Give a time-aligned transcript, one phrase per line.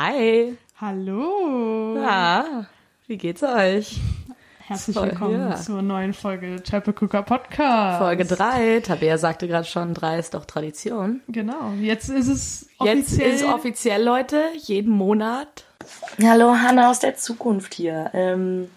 [0.00, 0.56] Hi.
[0.80, 1.96] Hallo.
[1.96, 2.66] Ja,
[3.08, 3.98] wie geht's euch?
[4.60, 5.56] Herzlich Voll, willkommen ja.
[5.56, 7.98] zur neuen Folge Chapel Cooker Podcast.
[7.98, 8.78] Folge 3.
[8.78, 11.20] Tabea sagte gerade schon, 3 ist doch Tradition.
[11.26, 11.72] Genau.
[11.80, 13.34] Jetzt ist es Jetzt offiziell.
[13.34, 15.64] ist offiziell, Leute, jeden Monat.
[16.22, 18.12] Hallo, Hanna aus der Zukunft hier.
[18.14, 18.70] Ähm,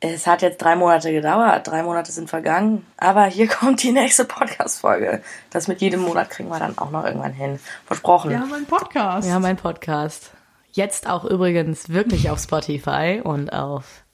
[0.00, 4.24] es hat jetzt drei Monate gedauert, drei Monate sind vergangen, aber hier kommt die nächste
[4.24, 5.22] Podcast-Folge.
[5.50, 7.58] Das mit jedem Monat kriegen wir dann auch noch irgendwann hin.
[7.86, 8.30] Versprochen.
[8.30, 9.26] Wir haben einen Podcast.
[9.26, 10.30] Wir haben einen Podcast.
[10.70, 14.04] Jetzt auch übrigens wirklich auf Spotify und auf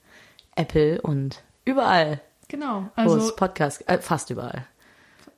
[0.55, 2.85] Apple und überall, genau.
[2.95, 4.65] wo Also es Podcast, äh, fast überall.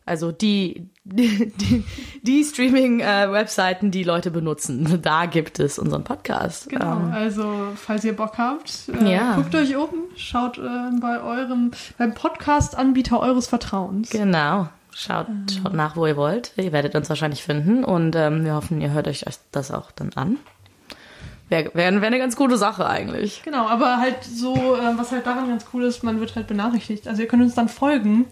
[0.07, 1.83] Also die, die, die,
[2.23, 6.69] die Streaming-Webseiten, die Leute benutzen, da gibt es unseren Podcast.
[6.69, 9.35] Genau, Ähm, also falls ihr Bock habt, äh, Ja.
[9.35, 10.61] guckt euch um, schaut äh,
[11.01, 14.09] bei eurem, beim Podcast-Anbieter eures Vertrauens.
[14.09, 14.69] Genau.
[14.91, 15.27] Schaut,
[15.61, 16.53] schaut nach, wo ihr wollt.
[16.57, 20.11] Ihr werdet uns wahrscheinlich finden und ähm, wir hoffen, ihr hört euch das auch dann
[20.15, 20.37] an.
[21.49, 23.41] Wäre wär, wär eine ganz gute Sache eigentlich.
[23.45, 27.07] Genau, aber halt so, äh, was halt daran ganz cool ist, man wird halt benachrichtigt.
[27.07, 28.25] Also ihr könnt uns dann folgen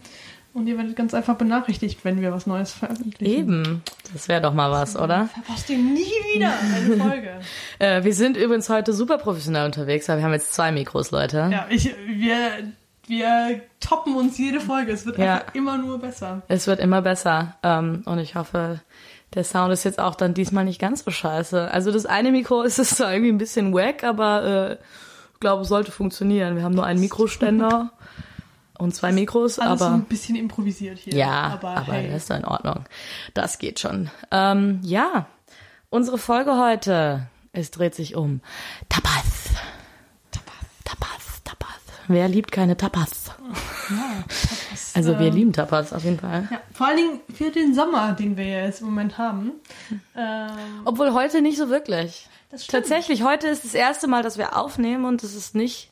[0.55, 3.25] und ihr werdet ganz einfach benachrichtigt, wenn wir was Neues veröffentlichen.
[3.31, 3.83] Eben.
[4.13, 5.27] Das wäre doch mal was, oder?
[5.27, 5.99] Verpasst ihr nie
[6.33, 7.29] wieder eine Folge.
[7.77, 11.49] Äh, wir sind übrigens heute super professionell unterwegs, weil wir haben jetzt zwei Mikros, Leute.
[11.51, 12.37] ja, ich, wir,
[13.07, 14.91] wir toppen uns jede Folge.
[14.91, 15.35] Es wird Ja.
[15.35, 16.41] einfach immer nur besser.
[16.47, 17.55] Es wird immer besser.
[17.61, 18.79] Ähm, und ich hoffe,
[19.33, 21.69] der Sound ist jetzt auch dann diesmal nicht ganz so scheiße.
[21.69, 24.73] Also das eine Mikro ist es zwar irgendwie ein bisschen wack, aber äh,
[25.33, 26.55] ich glaube, es sollte funktionieren.
[26.55, 27.91] Wir haben nur einen Mikroständer
[28.77, 31.13] und zwei Mikros, Alles aber ein bisschen improvisiert hier.
[31.13, 32.09] ja, aber, aber, hey.
[32.11, 32.85] das ist in Ordnung.
[33.33, 34.09] Das geht schon.
[34.31, 35.27] Ähm, ja,
[35.89, 38.41] unsere Folge heute, es dreht sich um
[38.89, 39.49] Tapas.
[40.31, 41.79] Tapas, Tapas, Tapas.
[42.07, 43.31] Wer liebt keine Tapas?
[44.93, 46.47] Also wir ähm, lieben Tapas auf jeden Fall.
[46.51, 49.51] Ja, vor allen Dingen für den Sommer, den wir ja jetzt im Moment haben.
[50.15, 50.49] Ähm,
[50.85, 52.27] Obwohl heute nicht so wirklich.
[52.67, 55.91] Tatsächlich, heute ist das erste Mal, dass wir aufnehmen und es ist nicht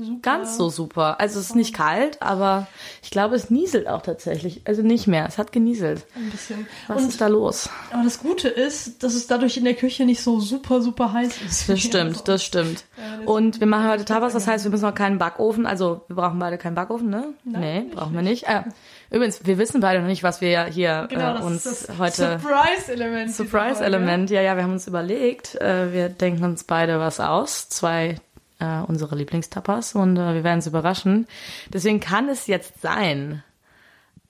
[0.00, 0.20] Super.
[0.22, 1.18] ganz so super.
[1.20, 2.68] Also es ist nicht kalt, aber
[3.02, 4.62] ich glaube, es nieselt auch tatsächlich.
[4.64, 6.06] Also nicht mehr, es hat genieselt.
[6.14, 6.68] Ein bisschen.
[6.86, 7.68] Was Und, ist da los?
[7.92, 11.42] aber das Gute ist, dass es dadurch in der Küche nicht so super, super heiß
[11.42, 11.68] ist.
[11.68, 12.84] Das stimmt, das stimmt.
[12.96, 15.66] das Und wir machen heute Tapas, das heißt, wir müssen noch keinen Backofen.
[15.66, 17.34] Also wir brauchen beide keinen Backofen, ne?
[17.44, 18.44] nee, brauchen wir nicht.
[18.44, 18.62] Äh,
[19.10, 22.38] übrigens, wir wissen beide noch nicht, was wir hier Genau, äh, uns heute...
[22.40, 23.34] Surprise-Element.
[23.34, 28.16] Surprise-Element, ja, ja, wir haben uns überlegt, äh, wir denken uns beide was aus, zwei
[28.58, 31.26] äh, unsere Lieblingstapas und äh, wir werden es überraschen.
[31.72, 33.42] Deswegen kann es jetzt sein,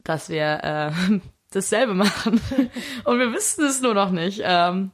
[0.05, 1.21] dass wir äh,
[1.53, 2.41] dasselbe machen
[3.05, 4.43] und wir wissen es nur noch nicht.
[4.45, 4.91] Ähm,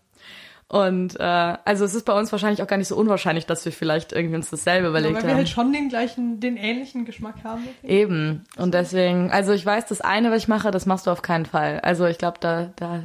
[0.69, 3.73] und äh, also es ist bei uns wahrscheinlich auch gar nicht so unwahrscheinlich, dass wir
[3.73, 4.89] vielleicht irgendwie uns dasselbe Folge.
[4.89, 5.37] überlegt Weil wir haben.
[5.37, 7.63] halt schon den gleichen, den ähnlichen Geschmack haben.
[7.83, 8.45] Eben.
[8.57, 11.47] Und deswegen, also ich weiß, das eine, was ich mache, das machst du auf keinen
[11.47, 11.81] Fall.
[11.81, 13.05] Also ich glaube, da, da.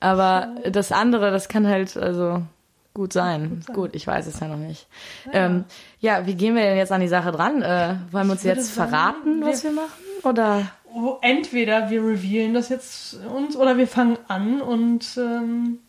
[0.00, 2.42] Aber das andere, das kann halt, also
[2.94, 3.60] gut sein.
[3.74, 4.86] Gut, ich weiß es ja noch nicht.
[5.26, 5.64] Ja, ähm,
[5.98, 7.60] ja wie gehen wir denn jetzt an die Sache dran?
[7.60, 9.90] Äh, wollen wir uns jetzt sagen, verraten, was wir wir- machen?
[10.22, 10.66] Oder?
[10.96, 15.80] Oh, entweder wir revealen das jetzt uns oder wir fangen an und ähm,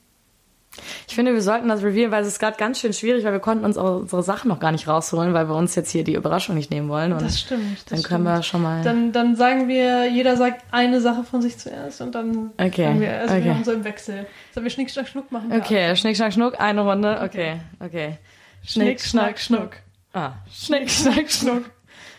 [1.08, 3.40] Ich finde, wir sollten das revealen, weil es ist gerade ganz schön schwierig, weil wir
[3.40, 6.14] konnten uns auch unsere Sachen noch gar nicht rausholen, weil wir uns jetzt hier die
[6.16, 7.14] Überraschung nicht nehmen wollen.
[7.14, 7.78] Und das stimmt.
[7.90, 8.46] Das dann können wir stimmt.
[8.46, 8.84] schon mal.
[8.84, 13.02] Dann, dann sagen wir, jeder sagt eine Sache von sich zuerst und dann Okay, sagen
[13.02, 13.44] wir, also okay.
[13.46, 14.26] wir haben so im Wechsel.
[14.54, 15.52] Sollen wir Schnick, Schnack, Schnuck machen?
[15.54, 17.22] okay, Schnick, Schnack, Schnuck, eine Runde.
[17.24, 18.18] Okay, okay.
[18.64, 19.78] Schnick, Schnack, Schnuck.
[20.14, 21.64] Ah, Schnick, Schnack, Schnuck.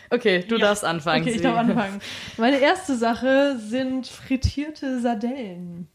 [0.09, 1.21] Okay, du darfst anfangen.
[1.23, 1.43] Okay, ich Sie.
[1.43, 1.99] darf anfangen.
[2.37, 5.89] Meine erste Sache sind frittierte Sardellen.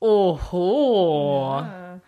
[0.00, 1.48] Oho.
[1.60, 2.00] Ah,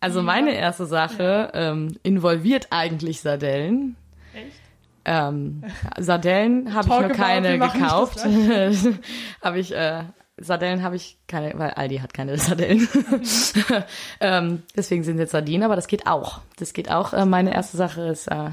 [0.00, 3.96] Also meine erste Sache ähm, involviert eigentlich Sardellen.
[4.34, 4.60] echt?
[5.04, 5.64] Ähm,
[5.98, 8.24] Sardellen habe ich noch keine gekauft.
[9.42, 10.04] habe ich äh,
[10.38, 12.88] Sardellen habe ich keine, weil Aldi hat keine Sardellen.
[14.20, 16.40] ähm, deswegen sind jetzt Sardinen, aber das geht auch.
[16.58, 17.12] Das geht auch.
[17.12, 18.50] Äh, meine erste Sache ist äh,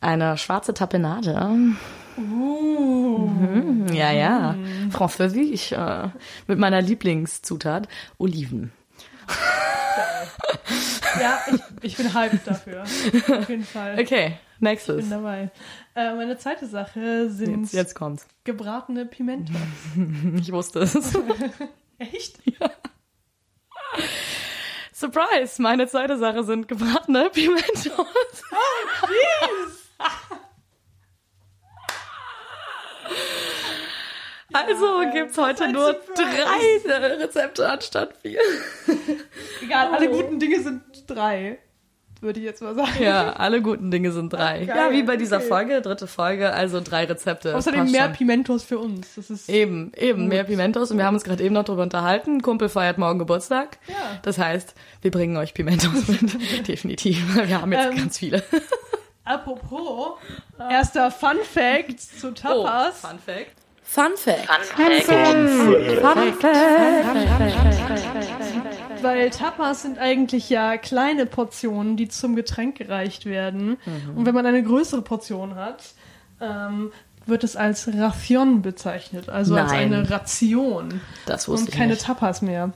[0.00, 1.56] eine schwarze Tapenade.
[2.18, 3.30] Uh,
[3.92, 4.54] Ja, ja.
[4.90, 5.72] Französisch.
[5.72, 6.08] Äh,
[6.46, 7.88] mit meiner Lieblingszutat
[8.18, 8.72] Oliven.
[11.20, 12.82] ja, ich, ich bin hyped dafür.
[12.82, 13.98] Auf jeden Fall.
[14.00, 14.96] Okay, nächstes.
[14.96, 15.50] bin dabei.
[15.94, 18.26] Äh, meine zweite Sache sind Jetzt, jetzt kommt's.
[18.44, 19.54] gebratene Pimentos.
[20.40, 20.94] Ich wusste es.
[21.98, 22.38] Echt?
[24.92, 25.60] Surprise!
[25.62, 27.92] Meine zweite Sache sind gebratene Pimentos.
[34.52, 36.84] Also äh, gibt's was heute nur Surprise.
[36.86, 38.40] drei äh, Rezepte anstatt vier.
[39.62, 41.58] Egal, alle guten Dinge sind drei.
[42.22, 42.90] würde ich jetzt mal sagen.
[43.02, 44.64] Ja, alle guten Dinge sind drei.
[44.64, 45.48] Geil, ja, wie bei dieser okay.
[45.48, 47.54] Folge, dritte Folge, also drei Rezepte.
[47.54, 48.12] Außerdem mehr schon.
[48.14, 49.16] Pimentos für uns.
[49.16, 50.90] Das ist Eben, eben, mehr Pimentos.
[50.90, 52.38] Und wir haben uns gerade eben noch darüber unterhalten.
[52.38, 53.76] Ein Kumpel feiert morgen Geburtstag.
[53.86, 53.94] Ja.
[54.22, 56.66] Das heißt, wir bringen euch Pimentos mit.
[56.68, 57.36] Definitiv.
[57.46, 58.42] Wir haben jetzt Ähm, ganz viele.
[59.28, 60.18] Apropos,
[60.70, 63.02] erster Fun Fact zu Tapas.
[63.04, 63.52] Oh, Fun Fact.
[63.82, 64.58] Fun Fact.
[69.02, 73.78] Weil Tapas sind eigentlich ja kleine Portionen, die zum Getränk gereicht werden.
[73.84, 74.16] Mhm.
[74.16, 75.82] Und wenn man eine größere Portion hat,
[76.40, 76.92] ähm,
[77.26, 79.28] wird es als Ration bezeichnet.
[79.28, 79.92] Also als Nein.
[79.94, 81.00] eine Ration.
[81.26, 82.04] Das wusste Und ich keine nicht.
[82.04, 82.72] Tapas mehr.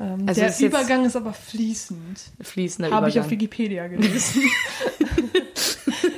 [0.00, 2.20] Ähm, Also der ist Übergang ist aber fließend.
[2.40, 3.26] Fließender Habe ich Übergang.
[3.26, 4.42] auf Wikipedia gelesen.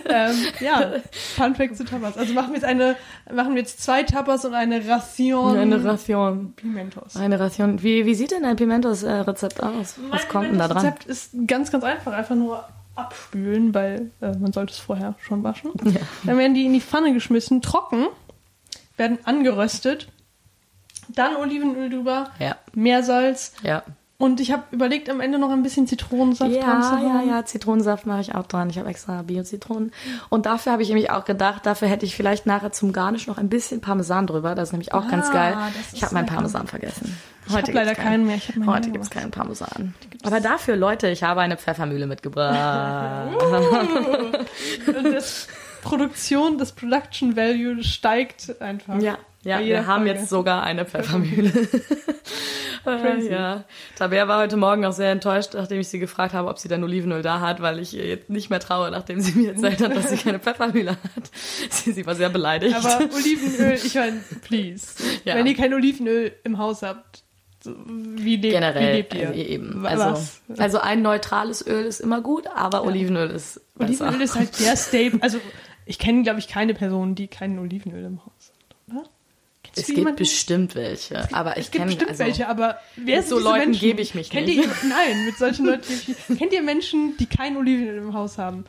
[0.08, 0.92] ähm, ja,
[1.36, 2.16] Fun Fact zu Tapas.
[2.16, 2.96] Also machen wir jetzt eine,
[3.32, 6.52] machen wir jetzt zwei Tapas und eine Ration Eine Ration.
[6.54, 7.16] Pimentos.
[7.16, 7.82] Eine Ration.
[7.82, 9.96] Wie, wie sieht denn ein Pimentos-Rezept aus?
[10.10, 10.78] Was Mein kommt denn da dran?
[10.84, 12.12] Rezept ist ganz, ganz einfach.
[12.12, 12.64] Einfach nur
[12.94, 15.72] abspülen, weil äh, man sollte es vorher schon waschen.
[15.84, 16.00] Ja.
[16.24, 18.06] Dann werden die in die Pfanne geschmissen, trocken,
[18.96, 20.08] werden angeröstet,
[21.08, 23.82] dann Olivenöl drüber, Ja, Meersalz ja.
[24.18, 27.44] Und ich habe überlegt, am Ende noch ein bisschen Zitronensaft dran zu Ja, ja, ja,
[27.44, 28.70] Zitronensaft mache ich auch dran.
[28.70, 29.92] Ich habe extra Bio-Zitronen.
[30.30, 33.38] Und dafür habe ich nämlich auch gedacht, dafür hätte ich vielleicht nachher zum Garnisch noch
[33.38, 34.54] ein bisschen Parmesan drüber.
[34.54, 35.56] Das ist nämlich auch ganz Ah, geil.
[35.76, 36.26] das ist Ich habe meinen.
[36.26, 37.16] Parmesan vergessen.
[37.46, 38.36] Ich hab leider gibt's keinen mehr.
[38.36, 39.94] Ich hab Heute gibt es keinen Parmesan.
[40.22, 43.28] Aber dafür, Leute, ich habe eine Pfeffermühle mitgebracht.
[45.12, 45.48] Das
[45.82, 49.00] Produktion, das Production Value steigt einfach.
[49.00, 50.18] Ja, ja, wir jeder haben Folge.
[50.20, 51.52] jetzt sogar eine Pfeffermühle.
[52.84, 53.28] Crazy.
[53.28, 53.64] Äh, ja.
[53.96, 56.84] Tabea war heute Morgen auch sehr enttäuscht, nachdem ich sie gefragt habe, ob sie dann
[56.84, 59.96] Olivenöl da hat, weil ich ihr jetzt nicht mehr traue, nachdem sie mir erzählt hat,
[59.96, 61.30] dass sie keine Pfeffermühle hat.
[61.70, 62.76] Sie, sie war sehr beleidigt.
[62.76, 65.02] Aber Olivenöl, ich meine, please.
[65.24, 65.34] Ja.
[65.34, 67.24] Wenn ihr kein Olivenöl im Haus habt,
[67.64, 69.30] wie, lebt, Generell wie lebt ihr?
[69.30, 69.86] äh, eben.
[69.86, 70.22] Also,
[70.58, 74.04] also ein neutrales Öl ist immer gut, aber Olivenöl ist besser.
[74.04, 75.22] Olivenöl ist halt der Staple.
[75.22, 75.38] Also,
[75.86, 78.33] ich kenne, glaube ich, keine Person, die kein Olivenöl im Haus?
[79.74, 82.78] Kennst es du gibt bestimmt welche, aber ich Es gibt kenne bestimmt also, welche, aber
[82.96, 83.80] wer mit so Leuten Menschen?
[83.80, 84.58] gebe ich mich kennt nicht.
[84.58, 86.38] Ihr, nein, mit solchen Leuten gebe ich mich.
[86.38, 88.64] Kennt ihr Menschen, die kein Olivenöl im Haus haben?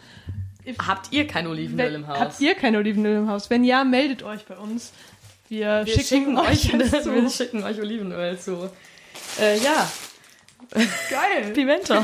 [0.85, 2.19] Habt ihr kein Olivenöl im Haus?
[2.19, 3.49] Habt ihr kein Olivenöl im Haus?
[3.49, 4.91] Wenn ja, meldet euch bei uns.
[5.47, 6.61] Wir, wir schicken, schicken, euch
[7.03, 7.13] zu.
[7.13, 8.69] wir schicken euch Olivenöl zu.
[9.39, 9.87] Äh, ja,
[10.71, 11.51] Geil.
[11.53, 11.97] Pimentos.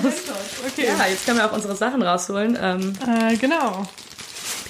[0.67, 0.85] Okay.
[0.87, 2.55] Ja, jetzt können wir auch unsere Sachen rausholen.
[2.61, 3.87] Ähm, Äh, genau.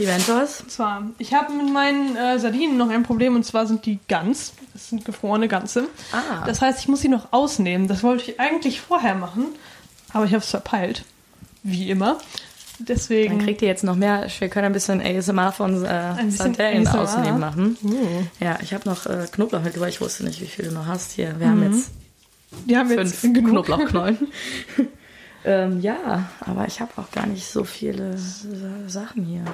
[0.02, 0.62] Pimentos.
[0.62, 4.00] Und zwar, ich habe mit meinen äh, Sardinen noch ein Problem und zwar sind die
[4.08, 4.54] ganz.
[4.74, 5.88] Das sind gefrorene Ganze.
[6.12, 6.46] Ah.
[6.46, 7.88] Das heißt, ich muss sie noch ausnehmen.
[7.88, 9.46] Das wollte ich eigentlich vorher machen,
[10.14, 11.04] aber ich habe es verpeilt.
[11.64, 12.18] Wie immer.
[12.80, 13.38] Deswegen.
[13.38, 14.28] Dann kriegt ihr jetzt noch mehr.
[14.40, 17.78] Wir können ein bisschen ASMR von äh, Sardellen ausnehmen machen.
[17.84, 18.44] Uh.
[18.44, 19.92] Ja, ich habe noch äh, Knoblauch mitgebracht.
[19.92, 21.40] Ich wusste nicht, wie viel du noch hast hier.
[21.40, 21.92] Wir haben jetzt
[22.66, 23.66] die haben jetzt fünf genug.
[23.66, 24.18] Knoblauchknollen.
[25.46, 28.18] ähm, ja, aber ich habe auch gar nicht so viele
[28.88, 29.46] Sachen hier.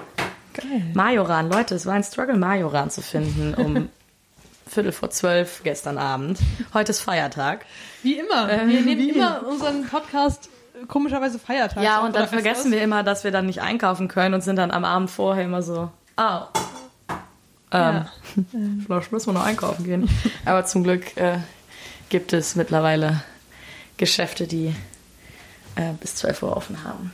[0.57, 0.83] Geil.
[0.93, 3.89] Majoran, Leute, es war ein Struggle, Majoran zu finden um
[4.67, 6.39] Viertel vor zwölf gestern Abend.
[6.73, 7.65] Heute ist Feiertag.
[8.03, 8.51] Wie immer.
[8.51, 10.49] Äh, wir nehmen immer unseren Podcast
[10.87, 14.41] komischerweise Feiertags Ja, und dann vergessen wir immer, dass wir dann nicht einkaufen können und
[14.41, 16.47] sind dann am Abend vorher immer so, ah,
[17.71, 18.05] ähm,
[18.85, 20.09] vielleicht müssen wir noch einkaufen gehen.
[20.45, 21.39] Aber zum Glück äh,
[22.09, 23.23] gibt es mittlerweile
[23.97, 24.73] Geschäfte, die
[25.75, 27.11] äh, bis 12 Uhr offen haben.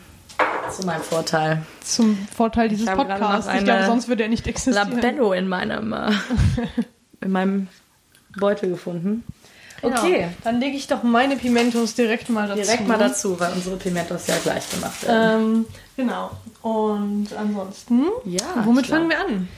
[0.75, 1.61] Zu meinem Vorteil.
[1.83, 3.49] Zum Vorteil dieses Ich Podcasts.
[3.55, 4.91] Ich glaube, sonst würde er nicht existieren.
[4.91, 6.11] Labello in meinem, äh,
[7.21, 7.67] in meinem
[8.37, 9.23] Beutel gefunden.
[9.81, 10.01] Genau.
[10.01, 12.61] Okay, Dann lege ich doch meine Pimentos direkt mal dazu.
[12.61, 15.41] direkt mal dazu, weil unsere Pimentos ja gleich gemacht werden.
[15.57, 15.65] Ähm,
[15.97, 16.31] genau.
[16.61, 18.99] Und ansonsten, Ja, womit klar.
[18.99, 19.49] fangen wir an?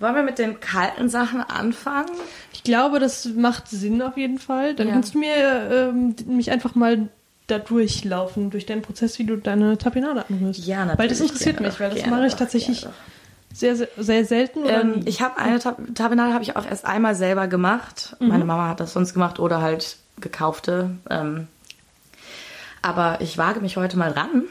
[0.00, 2.10] Wollen wir mit den kalten Sachen anfangen?
[2.52, 4.74] Ich glaube, das macht Sinn auf jeden Fall.
[4.74, 4.92] Dann Ja.
[4.92, 5.34] kannst du mir
[5.72, 7.08] ähm, mich einfach mal
[7.48, 10.66] da durchlaufen, durch deinen Prozess, wie du deine Tapenade anrührst.
[10.66, 10.98] Ja, natürlich.
[10.98, 12.94] Weil das interessiert mich, weil das mache ich tatsächlich gerne
[13.52, 14.60] sehr, sehr, sehr selten.
[14.66, 18.16] Ähm, ich habe eine Tab Tapenade habe ich auch erst einmal selber gemacht.
[18.20, 18.28] Mhm.
[18.28, 20.90] Meine Mama hat das sonst gemacht oder halt gekaufte.
[21.10, 21.48] Ähm,
[22.82, 24.44] aber ich wage mich heute mal ran.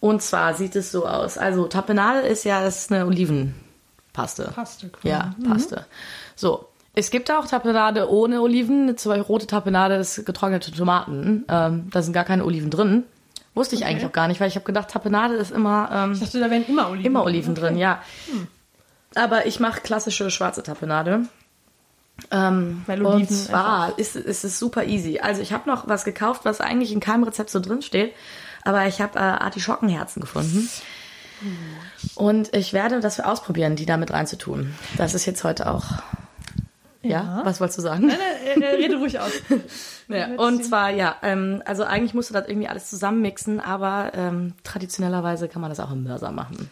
[0.00, 1.36] Und zwar sieht es so aus.
[1.36, 4.52] Also Tapenade ist ja das ist eine Olivenpaste.
[4.54, 4.88] Paste.
[4.88, 5.08] quasi.
[5.08, 5.86] Ja, Paste.
[6.34, 6.68] So.
[6.98, 8.96] Es gibt auch Tapenade ohne Oliven.
[8.96, 11.44] Zum Beispiel rote Tapenade ist getrocknete Tomaten.
[11.48, 13.04] Ähm, da sind gar keine Oliven drin.
[13.54, 16.20] Wusste ich eigentlich auch gar nicht, weil ich habe gedacht, Tapenade ist immer ähm, Ich
[16.20, 17.06] dachte, da wären immer Oliven.
[17.06, 17.60] Immer Oliven Okay.
[17.60, 18.02] drin, ja.
[19.14, 21.26] Aber ich mache klassische schwarze Tapenade.
[22.30, 25.18] Ähm, Weil und zwar ist, ist es super easy.
[25.20, 28.14] Also ich habe noch was gekauft, was eigentlich in keinem Rezept so drin steht.
[28.64, 30.66] Aber ich habe äh, Artischockenherzen gefunden.
[32.14, 34.74] Und ich werde das ausprobieren, die da mit reinzutun.
[34.96, 35.84] Das ist jetzt heute auch
[37.08, 37.40] Ja, Ja.
[37.44, 38.06] was wolltest du sagen?
[38.06, 38.16] Nein,
[38.54, 39.30] nein, äh, äh, rede ruhig aus.
[40.08, 44.52] Ja, und zwar, ja, ähm, also eigentlich musst du das irgendwie alles zusammenmixen, aber ähm,
[44.62, 46.70] traditionellerweise kann man das auch im Mörser machen.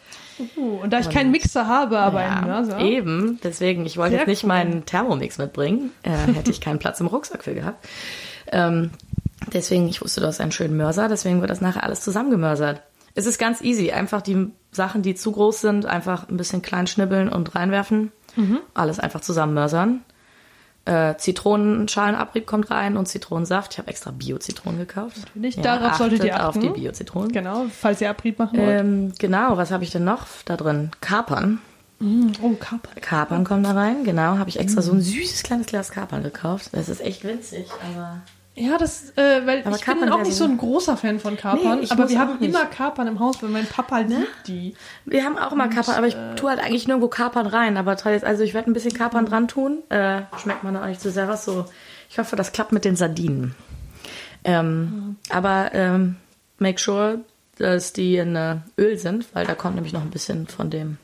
[0.57, 2.79] Uh, und da ich keinen Mixer habe, aber ja, einen Mörser.
[2.79, 4.49] Eben, deswegen, ich wollte Sehr jetzt nicht cool.
[4.51, 7.85] meinen Thermomix mitbringen, äh, hätte ich keinen Platz im Rucksack für gehabt.
[8.53, 8.91] Ähm,
[9.53, 12.83] deswegen, ich wusste, du hast einen schönen Mörser, deswegen wird das nachher alles zusammengemörsert.
[13.17, 16.87] Es ist ganz easy, einfach die Sachen, die zu groß sind, einfach ein bisschen klein
[16.87, 18.13] schnibbeln und reinwerfen.
[18.37, 18.61] Mhm.
[18.75, 20.03] Alles einfach zusammenmörsern.
[20.87, 23.73] Äh, Zitronenschalenabrieb kommt rein und Zitronensaft.
[23.73, 25.17] Ich habe extra Bio-Zitronen gekauft.
[25.35, 26.61] Natürlich, darauf solltet ihr auf achten.
[26.61, 27.33] die Bio-Zitronen.
[27.33, 28.81] Genau, falls ihr Abrieb machen wollt.
[28.81, 30.91] Ähm, genau, was habe ich denn noch da drin?
[31.01, 31.61] Kapern.
[32.43, 33.01] oh, Kapern.
[33.01, 34.37] Kapern kommen da rein, genau.
[34.37, 36.69] Habe ich extra so ein süßes kleines Glas Kapern gekauft.
[36.73, 38.21] Das ist echt winzig, aber.
[38.57, 40.97] Ja, das, äh, weil Aber ich bin Kapern auch wäre nicht so- so ein großer
[40.97, 42.41] Fan von Kapern, Nee, aber wir auch haben nicht.
[42.43, 42.47] Ne?
[42.49, 44.75] immer Kapern im Haus, weil mein Papa liebt die.
[45.07, 47.77] Wir haben auch mal Kapern, aber ich tue halt eigentlich nirgendwo Kapern rein.
[47.77, 49.79] Aber also ich werde ein bisschen Kapern dran tun.
[49.89, 51.65] Äh, schmeckt man auch nicht zu sehr was so.
[52.09, 53.57] Ich hoffe, das klappt mit den Sardinen.
[54.45, 56.17] Ähm, Aber ähm,
[56.59, 57.21] make sure,
[57.59, 60.99] dass die in äh, Öl sind, weil da kommt nämlich noch ein bisschen von dem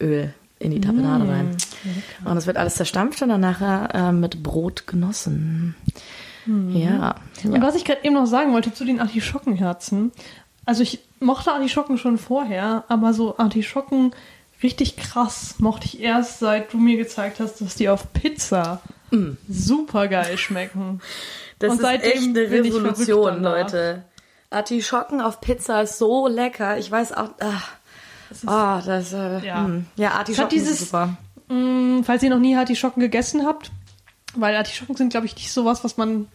[0.00, 1.56] Öl in die Tapenade rein.
[2.24, 5.74] Und es wird alles zerstampft und dann nachher äh, mit Brot genossen.
[6.46, 7.16] Ja.
[7.44, 10.12] Und was ich gerade eben noch sagen wollte zu den Artischockenherzen.
[10.64, 14.12] Also ich mochte Artischocken schon vorher, aber so Artischocken
[14.62, 18.80] richtig krass mochte ich erst, seit du mir gezeigt hast, dass die auf Pizza
[19.48, 21.00] super geil schmecken.
[21.58, 23.42] Das Und ist echt eine Revolution.
[23.42, 24.04] Leute.
[24.50, 26.76] Artischocken auf Pizza ist so lecker.
[26.76, 27.30] Ich weiß auch.
[27.40, 27.72] Ach,
[28.46, 29.64] oh, das, äh, Ja.
[29.64, 29.86] hm.
[29.96, 31.16] ja, Artischocken dieses- ist super.
[31.48, 33.70] Mm, falls ihr noch nie Artischocken gegessen habt,
[34.40, 36.28] weil Artischocken sind, glaube ich, nicht sowas, was man,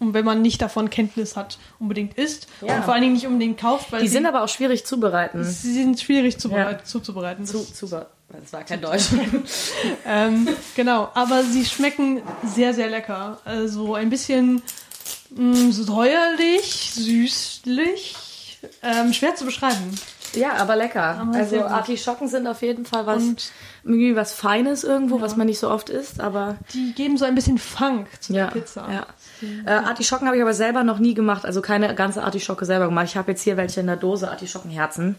[0.00, 2.48] wenn man nicht davon Kenntnis hat, unbedingt isst.
[2.60, 2.76] Ja.
[2.76, 5.44] Und vor allen Dingen nicht unbedingt kauft, weil Die sie, sind aber auch schwierig zubereiten.
[5.44, 6.56] sie sind schwierig zu Ja.
[6.56, 7.46] bereit, zuzubereiten.
[7.46, 9.04] Zu, Das- zu, das war kein Deutsch.
[10.06, 13.38] Ähm, genau, aber sie schmecken sehr, sehr lecker.
[13.44, 14.62] Also ein bisschen
[15.36, 18.14] mh, säuerlich, süßlich,
[18.82, 19.94] ähm, schwer zu beschreiben.
[20.34, 21.18] Ja, aber lecker.
[21.20, 21.62] Aber also.
[21.64, 23.22] Artischocken sind auf jeden Fall was,
[23.84, 27.34] irgendwie was Feines irgendwo, was man nicht so oft isst, aber Die geben so ein
[27.34, 28.46] bisschen Funk zu ja.
[28.46, 28.88] der Pizza.
[28.90, 29.06] ja.
[29.66, 33.06] Äh, Artischocken habe ich aber selber noch nie gemacht, also keine ganze Artischocke selber gemacht.
[33.06, 35.16] Ich habe jetzt hier welche in der Dose, Artischockenherzen.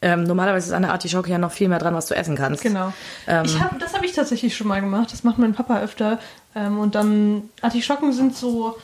[0.00, 2.62] Ähm, normalerweise ist an der Artischocke ja noch viel mehr dran, was du essen kannst.
[2.62, 2.92] Genau.
[3.26, 3.44] Ähm.
[3.44, 5.12] ich hab, das habe ich tatsächlich schon mal gemacht.
[5.12, 6.18] Das macht mein Papa öfter.
[6.54, 8.76] Ähm, und dann, Artischocken sind so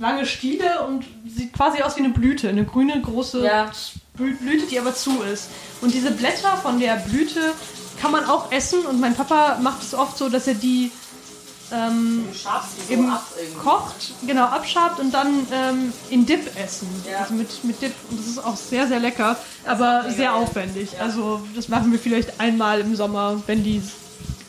[0.00, 2.48] lange Stiele und sieht quasi aus wie eine Blüte.
[2.48, 3.70] Eine grüne, große Ja.
[4.16, 5.48] Blü- Blüte, die aber zu ist.
[5.80, 7.52] Und diese Blätter von der Blüte
[8.00, 8.84] kann man auch essen.
[8.86, 10.90] Und mein Papa macht es oft so, dass er die
[11.72, 12.24] ähm,
[12.88, 13.10] eben
[13.62, 16.88] kocht, genau, abschabt und dann ähm, in Dip essen.
[17.10, 17.20] Ja.
[17.20, 17.92] Also mit, mit Dip.
[18.10, 21.00] Und das ist auch sehr, sehr lecker, aber sehr aufwendig.
[21.00, 23.82] Also das machen wir vielleicht einmal im Sommer, wenn die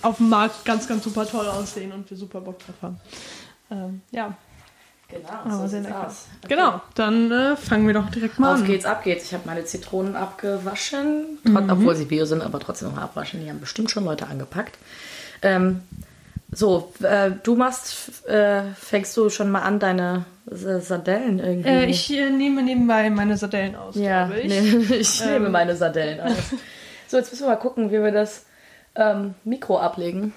[0.01, 2.99] auf dem Markt ganz, ganz super toll aussehen und wir super Bock drauf haben.
[3.71, 4.37] Ähm, ja,
[5.09, 6.07] Genau, aber so sehr sieht's lecker.
[6.07, 6.25] aus.
[6.47, 8.65] Genau, dann äh, fangen wir doch direkt mal Auf an.
[8.65, 9.25] geht's, ab geht's.
[9.25, 13.41] Ich habe meine Zitronen abgewaschen, trot- obwohl sie bio sind, aber trotzdem noch mal abwaschen.
[13.43, 14.77] Die haben bestimmt schon Leute angepackt.
[15.41, 15.81] Ähm,
[16.51, 21.69] so, äh, du machst, äh, fängst du schon mal an, deine Sardellen irgendwie?
[21.69, 24.47] Äh, ich äh, nehme nebenbei meine Sardellen aus, ja, glaube ich.
[24.47, 26.37] nee, ich nehme meine Sardellen aus.
[27.07, 28.45] So, jetzt müssen wir mal gucken, wie wir das
[28.95, 30.33] ähm, Mikro ablegen.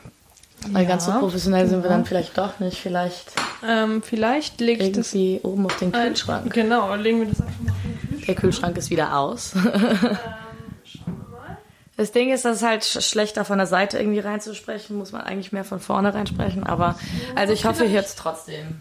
[0.70, 1.94] Weil Ja, ganz so professionell sind wir genau.
[1.94, 2.78] dann vielleicht doch nicht.
[2.78, 3.32] Vielleicht
[3.66, 6.52] Ähm, vielleicht lege ich das oben auf den Kühlschrank.
[6.52, 8.26] Genau, legen wir das einfach mal auf den Kühlschrank.
[8.26, 9.52] Der Kühlschrank ist wieder aus.
[9.64, 11.58] Ähm, schauen wir mal.
[11.96, 15.20] Das Ding ist, das ist halt sch- schlechter von der Seite irgendwie reinzusprechen, muss man
[15.22, 16.98] eigentlich mehr von vorne reinsprechen, aber
[17.34, 18.80] also ich hoffe jetzt trotzdem.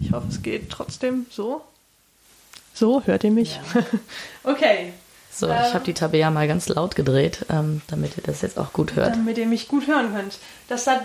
[0.00, 1.62] Ich hoffe, es geht trotzdem so.
[2.74, 3.58] So, hört ihr mich?
[4.44, 4.92] okay,
[5.38, 8.72] So, ich habe die Tabea mal ganz laut gedreht, ähm, damit ihr das jetzt auch
[8.72, 9.14] gut hört.
[9.14, 10.38] damit ihr mich gut hören könnt.
[10.68, 11.02] Das Sa-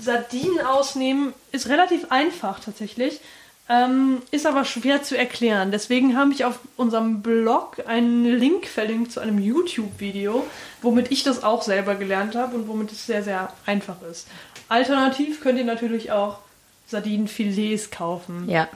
[0.00, 3.20] Sardinen ausnehmen ist relativ einfach tatsächlich,
[3.68, 5.70] ähm, ist aber schwer zu erklären.
[5.72, 10.46] Deswegen habe ich auf unserem Blog einen Link verlinkt zu einem YouTube-Video,
[10.80, 14.28] womit ich das auch selber gelernt habe und womit es sehr, sehr einfach ist.
[14.68, 16.38] Alternativ könnt ihr natürlich auch
[16.86, 18.48] Sardinenfilets kaufen.
[18.48, 18.68] Ja,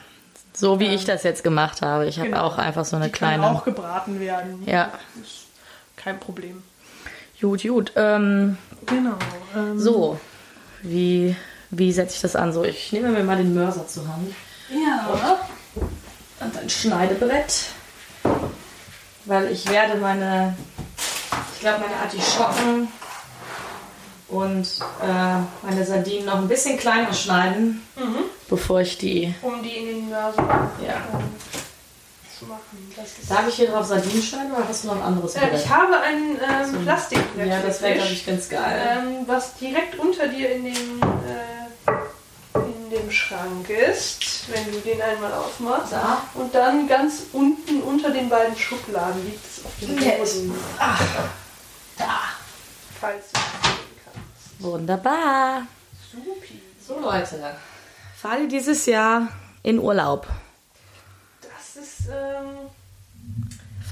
[0.56, 2.06] so wie ich das jetzt gemacht habe.
[2.06, 2.42] Ich habe Genau.
[2.44, 3.46] auch einfach so eine Die kleine.
[3.50, 4.62] auch gebraten werden.
[4.66, 4.90] Ja,
[5.96, 6.62] kein Problem.
[7.40, 7.92] gut, gut.
[7.96, 9.16] Ähm, Genau.
[9.54, 10.18] Ähm, so,
[10.82, 11.34] wie,
[11.70, 12.52] wie setze ich das an?
[12.52, 14.32] So, ich nehme mir mal den Mörser zur Hand.
[14.70, 15.38] Ja.
[16.40, 17.66] und ein Schneidebrett,
[19.24, 20.56] weil ich werde meine,
[21.54, 22.88] ich glaube meine Artischocken
[24.28, 24.66] und
[25.02, 27.86] äh, meine Sardinen noch ein bisschen kleiner schneiden,
[28.48, 31.02] bevor ich die, Um die in den Mörser ja.
[32.38, 32.92] zu machen.
[32.96, 35.54] Das ist Darf ich hier drauf Sardinen schneiden oder hast du noch ein anderes äh,
[35.54, 37.48] ich habe ein ähm, Plastikbrett.
[37.48, 38.98] ja, das wäre glaube ich ganz geil.
[38.98, 41.66] ähm, was direkt unter dir in den äh,
[42.90, 45.92] dem Schrank ist, wenn du den einmal aufmachst.
[45.92, 46.22] Da.
[46.34, 49.96] Und dann ganz unten unter den beiden Schubladen liegt es auf dem.
[49.96, 51.00] Boden, Ach,
[51.98, 52.20] da.
[53.00, 53.75] falls du.
[54.58, 55.62] Wunderbar.
[56.12, 56.60] Supi.
[56.86, 57.38] So Leute,
[58.16, 59.28] fahrt ihr dieses Jahr
[59.62, 60.26] in Urlaub?
[61.42, 62.70] Das ist, ähm,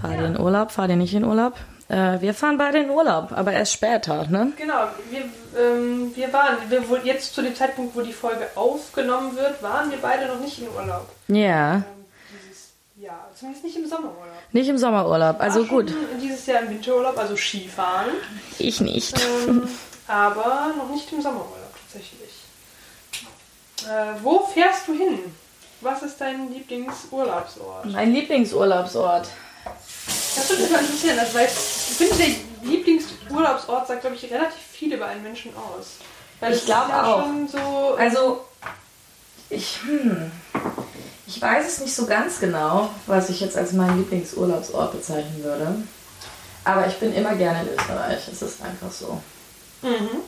[0.00, 0.21] Fahrt Ja.
[0.21, 0.71] ihr in Urlaub?
[0.71, 1.54] Fahrt ihr nicht in Urlaub?
[1.88, 4.52] Äh, wir fahren beide in Urlaub, aber erst später, ne?
[4.56, 5.21] genau, wir,
[5.61, 9.90] ähm, wir waren, wir, wohl jetzt zu dem Zeitpunkt, wo die Folge aufgenommen wird, waren
[9.90, 11.06] wir beide noch nicht in Urlaub.
[11.28, 11.75] Ja.
[11.75, 11.85] Ähm,
[12.40, 14.35] dieses Jahr, zumindest nicht im Sommerurlaub.
[14.52, 15.92] Nicht im Sommerurlaub, also gut.
[16.23, 18.12] Dieses Jahr im Winterurlaub, also Skifahren.
[18.59, 19.21] Ich nicht.
[19.47, 19.68] Ähm,
[20.06, 22.30] aber noch nicht im Sommerurlaub tatsächlich.
[23.88, 25.18] Äh, wo fährst du hin?
[25.80, 27.87] Was ist dein Lieblingsurlaubsort?
[27.87, 29.28] Mein Lieblingsurlaubsort.
[30.37, 34.61] Das würde mich mal interessieren, also, weil ich finde, der Lieblingsurlaubsort sagt, glaube ich, relativ
[34.73, 35.87] viel über einen Menschen aus.
[36.40, 37.20] Weil Ich es glaub ist ja auch.
[37.23, 38.44] Schon so, Also,
[39.50, 40.30] ich, hm,
[41.26, 45.76] ich weiß es nicht so ganz genau, was ich jetzt als meinen Lieblingsurlaubsort bezeichnen würde.
[46.64, 48.26] Aber ich bin immer gerne in Österreich.
[48.32, 49.20] Es ist einfach so.
[49.84, 50.20] Mhm.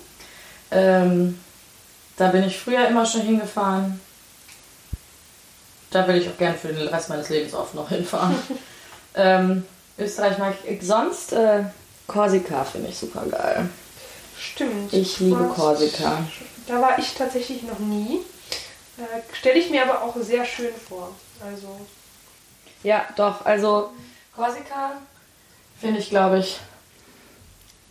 [0.70, 1.40] Ähm,
[2.16, 4.00] da bin ich früher immer schon hingefahren.
[5.90, 8.36] Da will ich auch gerne für den Rest meines Lebens oft noch hinfahren.
[9.14, 9.64] ähm,
[9.98, 10.82] Österreich mag ich.
[10.86, 11.64] Sonst äh,
[12.06, 13.68] Korsika finde ich super geil.
[14.38, 14.92] Stimmt.
[14.92, 16.18] Ich liebe warst- Korsika.
[16.66, 18.20] Da war ich tatsächlich noch nie.
[18.98, 21.12] Äh, Stelle ich mir aber auch sehr schön vor.
[21.44, 21.80] Also,
[22.82, 23.44] Ja, doch.
[23.46, 23.90] Also
[24.34, 24.92] Korsika
[25.80, 26.58] finde ich, glaube ich.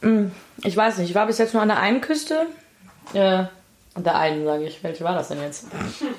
[0.09, 0.31] Mm,
[0.63, 1.09] Ich weiß nicht.
[1.09, 2.47] Ich war bis jetzt nur an der einen Küste.
[3.13, 3.43] Äh,
[3.95, 4.83] an der einen, sage ich.
[4.83, 5.65] Welche war das denn jetzt?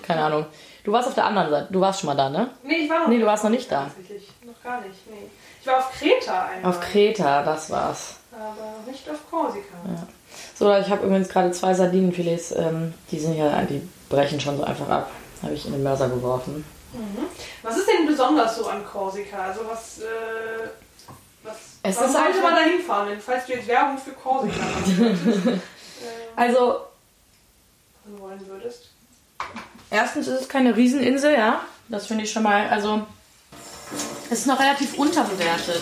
[0.03, 0.47] Keine Ahnung.
[0.85, 1.69] Du warst auf der anderen Seite.
[1.73, 2.51] Du warst schon mal da, ne?
[2.63, 3.85] nee, ich war noch Nee, du warst noch nicht da.
[3.85, 4.29] Tatsächlich.
[4.45, 5.29] Noch gar nicht, nee.
[5.61, 6.71] Ich war auf Kreta einmal.
[6.71, 8.17] Auf Kreta, das war's.
[8.33, 9.75] Aber nicht auf Korsika.
[10.55, 12.53] So, ich habe übrigens gerade zwei Sardinenfilets.
[12.53, 15.11] Ähm, die sind ja, die brechen schon so einfach ab.
[15.43, 16.65] Habe ich in den Mörser geworfen.
[17.63, 19.39] Was ist denn besonders so an Korsika?
[19.49, 20.05] Also was, äh,
[20.65, 20.86] was
[21.89, 24.59] Es warum ist sollte einfach- man da hinfahren, denn falls du jetzt Werbung für Korsika
[24.65, 25.59] machen würdest, äh,
[26.37, 26.59] Also,
[28.05, 28.91] machen wollen würdest?
[29.91, 31.61] Erstens ist es keine Rieseninsel, ja.
[31.89, 33.03] Das finde ich schon mal, also
[34.31, 35.81] es ist noch relativ unterbewertet.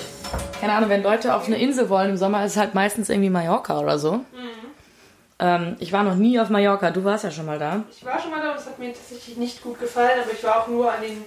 [0.61, 3.31] Keine Ahnung, wenn Leute auf eine Insel wollen im Sommer, ist es halt meistens irgendwie
[3.31, 4.21] Mallorca oder so.
[5.39, 7.83] Ähm, ich war noch nie auf Mallorca, du warst ja schon mal da.
[7.91, 10.45] Ich war schon mal da und es hat mir tatsächlich nicht gut gefallen, aber ich
[10.45, 11.25] war auch nur an den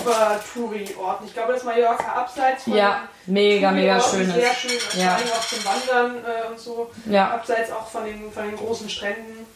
[0.00, 1.26] Über-Touri-Orten.
[1.26, 5.00] Ich glaube, das Mallorca abseits von Ja, mega, mega Touri-Orten schön ist sehr schön, also
[5.00, 5.16] Ja.
[5.16, 6.90] auch zum Wandern äh, und so.
[7.06, 9.46] Ja, Abseits auch von den, von den großen Stränden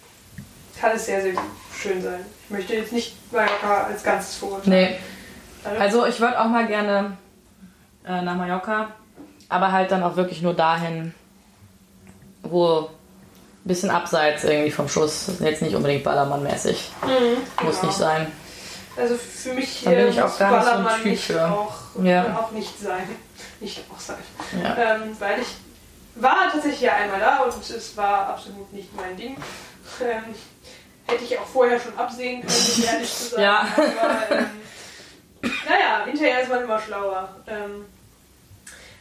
[0.81, 1.35] kann es sehr, sehr
[1.79, 2.25] schön sein.
[2.45, 4.71] Ich möchte jetzt nicht Mallorca als Ganzes verurteilen.
[4.93, 4.99] nee.
[5.65, 7.17] Also, Also ich würde auch mal gerne
[8.07, 8.89] äh, nach Mallorca,
[9.49, 11.15] aber halt dann auch wirklich nur dahin,
[12.43, 12.89] wo ein
[13.65, 16.91] bisschen abseits irgendwie vom Schuss, jetzt nicht unbedingt Ballermann-mäßig.
[17.63, 17.87] Muss genau.
[17.87, 18.31] nicht sein.
[18.97, 21.45] Also für mich äh, muss so Ballermann Typ nicht für.
[21.47, 22.39] auch, Ja.
[22.39, 23.09] auch nicht sein.
[23.61, 24.17] Nicht auch sein.
[24.63, 24.95] Ja.
[24.97, 25.47] Ähm, weil ich
[26.17, 29.37] war tatsächlich ja einmal da und es war absolut nicht mein Ding.
[30.03, 30.35] Ähm,
[31.07, 33.43] hätte ich auch vorher schon absehen können, ehrlich zu sein.
[33.43, 33.61] Ja.
[33.77, 34.47] Aber ähm,
[35.43, 37.29] naja, hinterher ist man immer schlauer.
[37.47, 37.87] Ähm,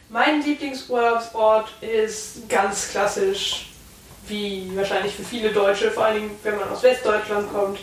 [0.08, 3.70] mein Lieblingsurlaubsort ist ganz klassisch,
[4.28, 7.80] wie wahrscheinlich für viele Deutsche, vor allen Dingen, wenn man aus Westdeutschland kommt,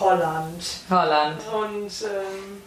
[0.00, 0.64] Holland.
[0.90, 1.40] Holland.
[1.52, 2.62] Und ähm,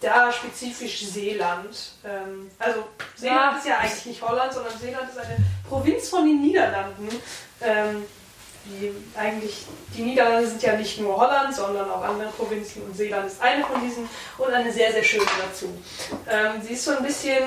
[0.00, 1.92] da spezifisch Seeland.
[2.04, 2.84] Ähm, also
[3.16, 3.58] Seeland Ja.
[3.58, 5.36] ist ja eigentlich nicht Holland, sondern Seeland ist eine
[5.68, 7.08] Provinz von den Niederlanden.
[7.60, 8.04] Ähm,
[8.68, 9.64] die eigentlich,
[9.96, 13.64] die Niederlande sind ja nicht nur Holland, sondern auch andere Provinzen und Seeland ist eine
[13.64, 15.66] von diesen und eine sehr, sehr schöne dazu.
[16.28, 17.44] Ähm, sie ist so ein bisschen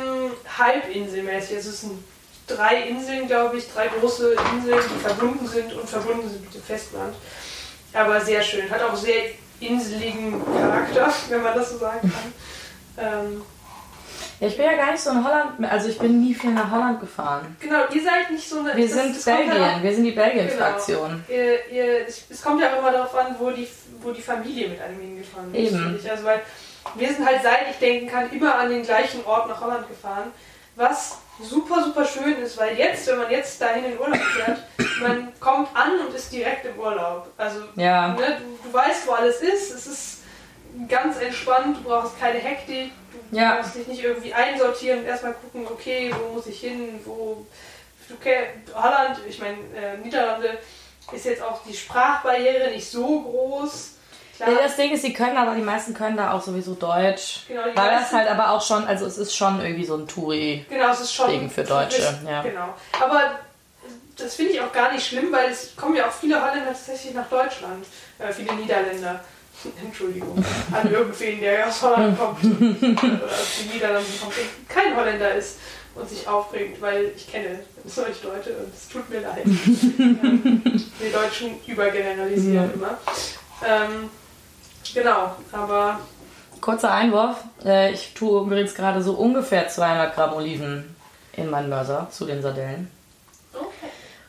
[0.58, 1.58] halbinselmäßig.
[1.58, 2.04] Es sind
[2.48, 6.64] drei Inseln, glaube ich, drei große Inseln, die verbunden sind und verbunden sind mit dem
[6.64, 7.14] Festland.
[7.94, 8.70] Aber sehr schön.
[8.70, 9.24] Hat auch sehr
[9.60, 12.34] inseligen Charakter, wenn man das so sagen kann.
[13.02, 13.42] Ähm,
[14.42, 16.70] Ja, ich bin ja gar nicht so in Holland, also ich bin nie viel nach
[16.70, 17.56] Holland gefahren.
[17.62, 18.76] genau, ihr seid nicht so eine.
[18.76, 21.24] Wir das- sind das Belgien, ja wir sind die Belgien-Fraktion.
[21.28, 21.40] Genau.
[21.40, 23.68] Ihr, ihr, es, kommt ja auch immer darauf an, wo die,
[24.02, 25.72] wo die Familie mit einem hingefahren ist.
[25.72, 26.00] Eben.
[26.10, 26.42] Also, weil
[26.96, 30.32] wir sind halt, seit ich denken kann, immer an den gleichen Ort nach Holland gefahren.
[30.76, 34.60] Was super, super schön ist, weil jetzt, wenn man jetzt dahin in Urlaub fährt,
[35.02, 37.28] man kommt an und ist direkt im Urlaub.
[37.38, 38.10] Also, Ja.
[38.10, 39.72] ne, du, du weißt, wo alles ist.
[39.72, 40.18] Es ist
[40.88, 42.92] ganz entspannt, du brauchst keine Hektik.
[43.32, 43.56] Du Ja.
[43.62, 47.46] musst dich nicht irgendwie einsortieren und erstmal gucken, okay, wo muss ich hin, wo.
[48.08, 50.58] Du kennst Holland, ich meine, äh, Niederlande
[51.12, 53.98] ist jetzt auch die Sprachbarriere nicht so groß.
[54.40, 57.42] Klar, Ja, das Ding ist, die können aber, die meisten können da auch sowieso Deutsch.
[57.50, 60.08] Genau, die Weil das halt aber auch schon, also es ist schon irgendwie so ein
[60.08, 60.66] Touri.
[60.70, 61.30] Genau, es ist schon.
[61.30, 62.42] Ding für Deutsche, ja.
[62.42, 62.74] Genau.
[63.02, 63.40] Aber
[64.16, 67.14] das finde ich auch gar nicht schlimm, weil es kommen ja auch viele Holländer tatsächlich
[67.14, 67.86] nach Deutschland.
[68.18, 69.20] Äh, viele Niederländer.
[69.84, 75.34] Entschuldigung, an irgendwen, der aus Holland kommt oder aus den Niederlanden kommt und kein Holländer
[75.36, 75.58] ist
[75.96, 79.44] und sich aufregt, weil ich kenne solche Leute und es tut mir leid.
[80.00, 80.62] Ähm,
[81.00, 82.98] Wir Deutschen übergeneralisieren immer.
[83.68, 84.10] Ähm,
[84.94, 86.00] genau, aber
[86.62, 87.38] Kurzer Einwurf.
[87.64, 90.96] Äh, ich tue übrigens gerade so ungefähr 200 Gramm Oliven
[91.34, 92.92] in meinen Mörser zu den Sardellen.
[93.54, 93.66] okay.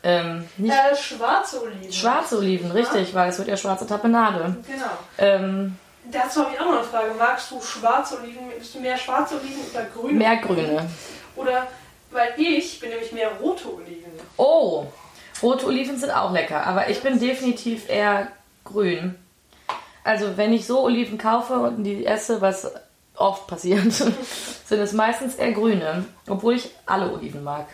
[0.03, 1.91] Ähm, Äh, schwarze Oliven.
[1.91, 4.55] schwarze Oliven, richtig, weil es wird ja schwarze Tapenade.
[4.65, 4.85] Genau.
[5.17, 5.77] Ähm,
[6.11, 7.11] Dazu habe ich auch noch eine Frage.
[7.17, 8.49] Magst du schwarze Oliven?
[8.57, 10.13] Bist du mehr schwarze Oliven oder grüne?
[10.17, 10.89] mehr grüne.
[11.35, 11.67] Oder,
[12.11, 14.11] weil ich bin nämlich mehr rote Oliven.
[14.37, 14.85] Oh,
[15.43, 18.29] rote Oliven sind auch lecker, aber ich bin definitiv eher
[18.63, 19.15] grün.
[20.03, 22.71] Also wenn ich so Oliven kaufe und die esse, was
[23.15, 27.67] oft passiert, sind es meistens eher grüne, obwohl ich alle Oliven mag.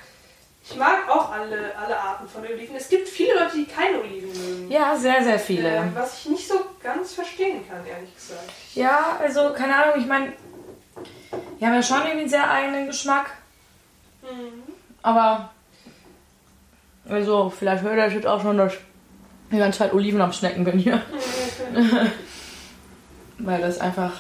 [0.70, 2.76] Ich mag auch alle, alle Arten von Oliven.
[2.76, 4.70] Es gibt viele Leute, die keine Oliven mögen.
[4.72, 5.70] Ja, sehr, sehr viele.
[5.70, 8.44] Äh, was ich nicht so ganz verstehen kann, ehrlich gesagt.
[8.76, 10.34] Ja, also keine Ahnung, ich meine,
[11.60, 13.32] die haben ja schon irgendwie einen sehr eigenen Geschmack.
[14.24, 14.64] Mhm.
[15.02, 15.52] Aber,
[17.08, 18.74] also, vielleicht hört ihr jetzt auch schon, dass
[19.50, 21.02] ich die ganze Zeit Oliven am Schnecken bin hier.
[23.40, 24.12] Weil das einfach,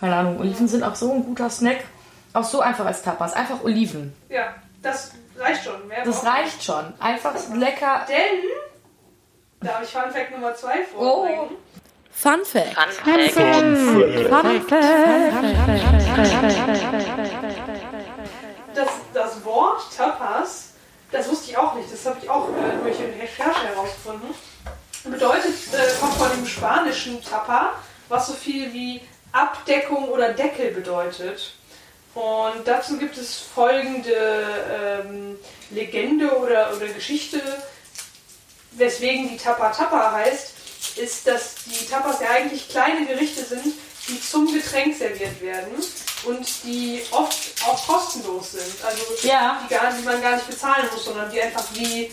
[0.00, 1.84] keine Ahnung, Oliven sind auch so ein guter Snack.
[2.32, 3.34] Auch so einfach als Tapas.
[3.34, 4.14] Einfach Oliven.
[4.28, 5.86] Ja, das reicht schon.
[5.86, 6.92] Mehr Das reicht schon.
[6.98, 8.06] Einfach lecker.
[8.08, 8.42] Denn,
[9.60, 11.40] darf ich Fun Fact Nummer 2 vorbringen?
[11.50, 11.56] Oh.
[12.10, 12.76] Fun Fact.
[18.74, 20.71] Das, das Wort Tapas,
[21.12, 24.34] das wusste ich auch nicht, das habe ich auch äh, durch eine Recherche herausgefunden,
[25.04, 27.74] bedeutet, äh, kommt von dem spanischen Tapa,
[28.08, 31.54] was so viel wie Abdeckung oder Deckel bedeutet.
[32.14, 35.38] Und dazu gibt es folgende ähm,
[35.70, 37.40] Legende oder, oder Geschichte,
[38.72, 40.52] weswegen die Tapa Tapa heißt,
[40.96, 43.74] ist, dass die Tapas ja eigentlich kleine Gerichte sind,
[44.08, 45.72] die zum Getränk serviert werden
[46.24, 48.84] und die oft auch kostenlos sind.
[48.84, 49.60] Also Ja.
[49.64, 52.10] die, gar, die man gar nicht bezahlen muss, sondern die einfach wie,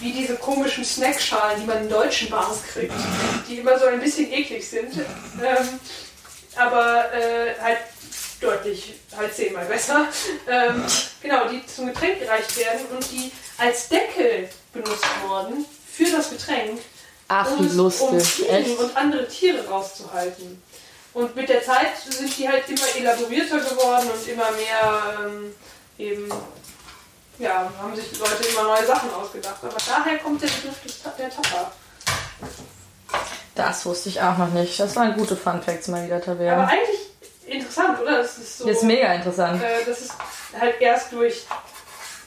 [0.00, 2.94] wie diese komischen Snackschalen, die man in deutschen Bars kriegt,
[3.48, 4.94] die immer so ein bisschen eklig sind,
[5.42, 5.80] ähm,
[6.56, 7.78] aber äh, halt
[8.40, 10.06] deutlich, halt zehnmal besser.
[10.48, 10.84] Ähm,
[11.20, 16.80] genau, die zum Getränk gereicht werden und die als Deckel benutzt wurden für das Getränk,
[17.28, 18.20] Ach, um, um.
[18.20, 20.62] Fliegen und andere Tiere rauszuhalten.
[21.14, 25.54] Und mit der Zeit sind die halt immer elaborierter geworden und immer mehr ähm,
[25.98, 26.28] eben,
[27.38, 29.58] ja, haben sich die Leute immer neue Sachen ausgedacht.
[29.62, 30.76] Aber daher kommt der Begriff
[31.18, 31.72] der Tapa.
[33.54, 34.80] Das wusste ich auch noch nicht.
[34.80, 36.68] Das waren gute Fun Facts mal wieder, Aber Taverne.
[36.68, 37.00] eigentlich
[37.46, 38.18] interessant, oder?
[38.22, 38.66] Das ist so.
[38.66, 39.62] Das ist mega interessant.
[39.62, 40.10] äh, dass es
[40.58, 41.44] halt erst durch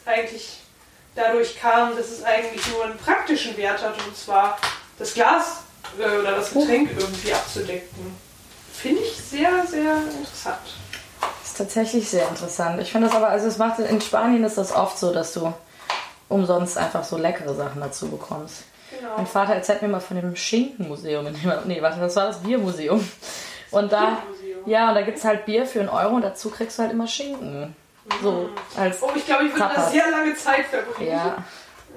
[0.05, 0.59] eigentlich
[1.15, 4.59] dadurch kam, dass es eigentlich nur einen praktischen Wert hat und zwar
[4.99, 5.63] das Glas
[5.97, 8.15] äh, oder das Getränk irgendwie abzudecken.
[8.81, 10.57] Finde ich sehr, sehr interessant.
[11.21, 12.81] Das ist tatsächlich sehr interessant.
[12.81, 15.53] Ich finde das aber, also es macht in Spanien ist das oft so, dass du
[16.29, 18.63] umsonst einfach so leckere Sachen dazu bekommst.
[18.97, 19.17] Genau.
[19.17, 21.27] Mein Vater erzählt mir mal von dem Schinkenmuseum.
[21.27, 23.07] in dem Nee, warte, das war das Biermuseum.
[23.71, 24.19] Und da,
[24.65, 26.91] ja, und da gibt es halt Bier für einen Euro und dazu kriegst du halt
[26.93, 27.75] immer Schinken.
[28.21, 31.11] So, als, Oh, ich glaube, ich würde da sehr lange Zeit verbringen.
[31.11, 31.37] ja.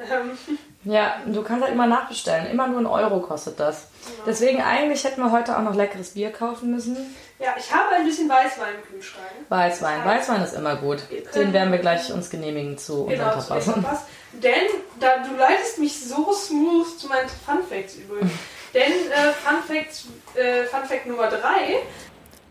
[0.00, 0.38] Ähm,
[0.84, 2.46] Ja, du kannst halt immer nachbestellen.
[2.46, 3.88] Immer nur einen Euro kostet das.
[4.26, 6.96] Deswegen eigentlich hätten wir heute auch noch leckeres Bier kaufen müssen.
[7.38, 9.26] ja, ich habe ein bisschen Weißwein im Kühlschrank.
[9.48, 10.04] Weißwein.
[10.04, 11.00] Weißwein ist immer gut.
[11.34, 13.64] Den werden wir gleich uns genehmigen zu unseren Genau, zu Tapas.
[13.66, 13.98] Tapas.
[14.32, 14.52] Denn
[15.00, 18.32] da, du leitest mich so smooth zu meinen Fun Facts übrigens.
[18.74, 21.78] Denn äh, Fun, Facts, äh, Fun Fact Nummer 3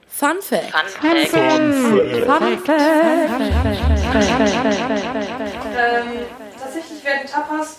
[0.10, 0.74] Fun Fact.
[5.78, 6.08] Ähm,
[6.60, 7.78] tatsächlich werden Tapas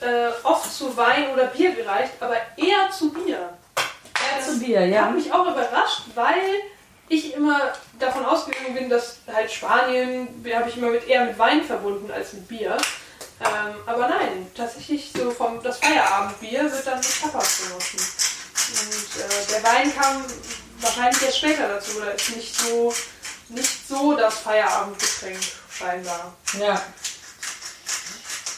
[0.00, 3.50] äh, oft zu Wein oder Bier gereicht, aber eher zu Bier.
[3.76, 5.10] Eher zu Bier, Hat ja.
[5.10, 6.60] mich auch überrascht, weil
[7.08, 11.64] ich immer davon ausgegangen bin, dass halt Spanien habe ich immer mit eher mit Wein
[11.64, 12.76] verbunden als mit Bier.
[13.40, 17.98] Ähm, aber nein, tatsächlich so vom das Feierabendbier wird dann mit Tapas genossen.
[18.70, 20.24] Und äh, der Wein kam
[20.80, 22.92] wahrscheinlich erst später dazu oder ist nicht so
[23.48, 25.38] nicht so das Feierabendgetränk
[25.70, 26.34] scheinbar.
[26.58, 26.82] Ja.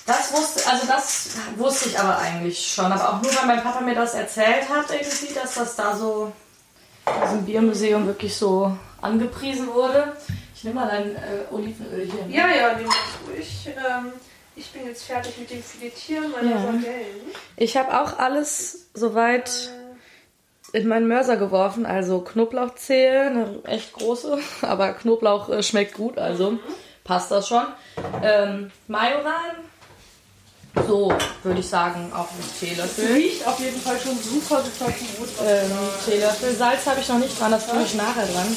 [0.07, 2.91] Das wusste, also das wusste ich aber eigentlich schon.
[2.91, 6.33] Aber auch nur, weil mein Papa mir das erzählt hat, irgendwie, dass das da so
[7.07, 10.17] in diesem Biermuseum wirklich so angepriesen wurde.
[10.55, 12.27] Ich nehme mal dein äh, Olivenöl hier.
[12.29, 12.97] Ja, ja, nehm das
[13.29, 13.69] ruhig.
[13.69, 14.13] Ähm,
[14.57, 16.61] ich bin jetzt fertig mit dem Filetieren meiner Ja.
[16.61, 17.21] Sardellen.
[17.57, 19.71] Ich habe auch alles soweit
[20.73, 21.87] in meinen Mörser geworfen.
[21.87, 26.59] Also Knoblauchzehe, eine echt große, aber Knoblauch äh, schmeckt gut, also
[27.05, 27.65] passt das schon.
[28.23, 29.57] Ähm, Mayo rein,
[30.87, 33.13] So, würde ich sagen, einen Es Teelöffel.
[33.13, 35.29] riecht auf jeden Fall schon super, super gut.
[35.45, 35.71] Ähm,
[36.05, 36.55] Teelöffel.
[36.55, 38.57] Salz habe ich noch nicht dran, das tue ich nachher dran.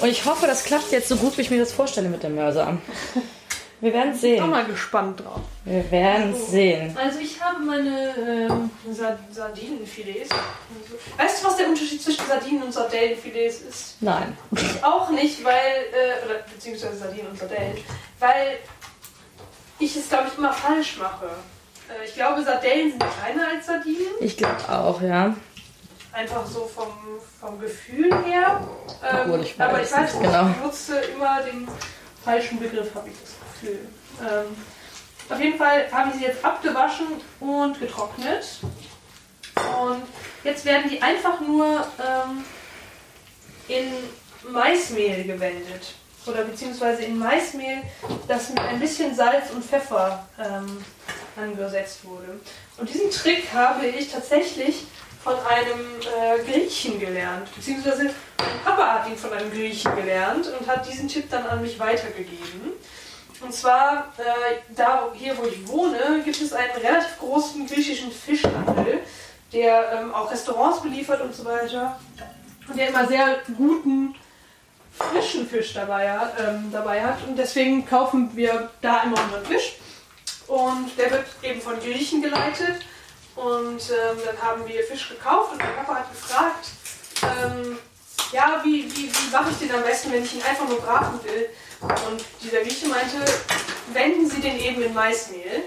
[0.00, 2.34] Und ich hoffe, das klappt jetzt so gut, wie ich mir das vorstelle mit dem
[2.34, 2.78] Mörser.
[3.80, 4.50] Wir werden es Ich bin auch sehen.
[4.50, 5.40] mal gespannt drauf.
[5.64, 6.96] Wir werden es sehen.
[6.98, 8.14] Also ich habe meine
[8.48, 10.30] ähm, Sa- Sardinenfilets.
[11.18, 13.96] Weißt du, was der Unterschied zwischen Sardinen und Sardellenfilets ist?
[14.00, 14.36] Nein.
[14.52, 17.76] Ich auch nicht, weil, äh, oder beziehungsweise Sardinen und Sardellen,
[18.20, 18.58] weil
[19.78, 21.26] ich es, glaube ich, immer falsch mache.
[21.88, 25.34] Äh, ich glaube, Sardellen sind kleiner als Sardinen, Ich glaube auch, ja.
[26.12, 26.92] einfach so vom,
[27.40, 28.66] vom Gefühl her.
[29.02, 30.48] Ähm, Obwohl, ich weiß aber ich es weiß nicht genau.
[30.48, 31.68] ich benutze immer den
[32.24, 33.80] falschen Begriff, habe ich das Gefühl.
[34.20, 34.56] Ähm,
[35.28, 37.06] auf jeden Fall habe ich sie jetzt abgewaschen
[37.40, 38.44] und getrocknet.
[39.80, 40.02] Und
[40.42, 42.44] jetzt werden die einfach nur ähm,
[43.68, 43.92] in
[44.52, 45.94] Maismehl gewendet.
[46.26, 47.82] Oder beziehungsweise in Maismehl,
[48.26, 50.84] das mit ein bisschen Salz und Pfeffer ähm,
[51.36, 52.40] angesetzt wurde.
[52.78, 54.84] Und diesen Trick habe ich tatsächlich
[55.22, 57.48] von einem äh, Griechen gelernt.
[57.54, 58.10] Beziehungsweise
[58.64, 62.72] Papa hat ihn von einem Griechen gelernt und hat diesen Tipp dann an mich weitergegeben.
[63.40, 69.00] Und zwar, äh, da hier wo ich wohne, gibt es einen relativ großen griechischen Fischhandel,
[69.52, 71.98] der ähm, auch Restaurants beliefert und so weiter.
[72.68, 74.14] Und der immer sehr guten,
[74.96, 76.06] frischen Fisch dabei
[76.38, 77.18] ähm, dabei hat.
[77.26, 79.76] Und deswegen kaufen wir da immer unseren Fisch.
[80.46, 82.82] Und der wird eben von Griechen geleitet.
[83.34, 86.68] Und ähm, dann haben wir Fisch gekauft und mein Papa hat gefragt,
[87.22, 87.78] ähm,
[88.30, 91.18] ja, wie, wie, wie mache ich den am besten, wenn ich ihn einfach nur braten
[91.24, 91.48] will?
[91.80, 93.16] Und dieser Grieche meinte,
[93.92, 95.64] wenden Sie den eben in Maismehl.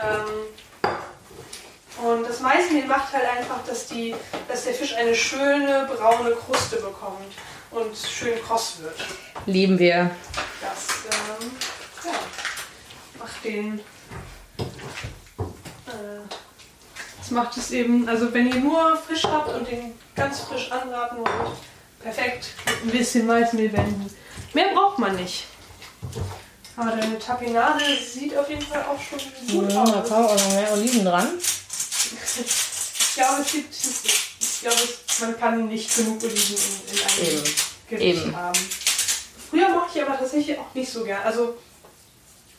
[0.00, 0.92] Ähm,
[2.04, 4.14] und das Maismehl macht halt einfach, dass, die,
[4.48, 7.34] dass der Fisch eine schöne braune Kruste bekommt
[7.70, 8.96] und schön kross wird.
[9.46, 10.10] Lieben wir.
[10.60, 10.88] Das
[11.40, 11.50] ähm,
[12.04, 12.12] ja,
[13.18, 13.78] macht den.
[13.78, 13.82] Äh,
[17.18, 21.18] das macht es eben, also wenn ihr nur Fisch habt und den ganz frisch anbraten
[21.18, 21.30] wollt,
[22.00, 22.48] perfekt.
[22.66, 24.12] Mit ein bisschen Maismehl wenden.
[24.52, 25.44] Mehr braucht man nicht.
[26.76, 29.18] Aber deine Tapinade sieht auf jeden Fall auch schon
[29.60, 30.08] gut Ja, da aus.
[30.08, 31.28] kommen auch noch mehr Oliven dran.
[33.12, 33.74] Ich glaube, es gibt,
[34.60, 37.54] glaube, es- man kann nicht genug Oliven in, in einem Eben.
[37.88, 38.36] Gericht Eben.
[38.36, 38.58] haben.
[39.50, 41.22] Früher mochte ich aber tatsächlich auch nicht so gern.
[41.24, 41.56] Also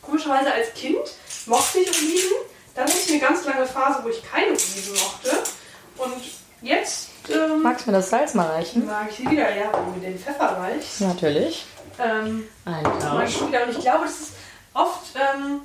[0.02, 0.98] komischerweise als Kind
[1.46, 2.36] mochte ich Oliven.
[2.74, 5.42] Dann hatte ich eine ganz lange Phase, wo ich keine Oliven mochte.
[5.98, 6.22] Und
[6.62, 8.84] jetzt ähm, Magst du mir das Salz mal reichen?
[8.86, 9.54] mag ich sie wieder.
[9.54, 11.00] Ja, wenn du den Pfeffer reichst.
[11.00, 11.64] Natürlich.
[11.98, 13.36] Ähm, Ein ich Tausch.
[13.42, 14.30] Und ich glaube, das ist
[14.74, 15.02] oft...
[15.14, 15.60] Ähm,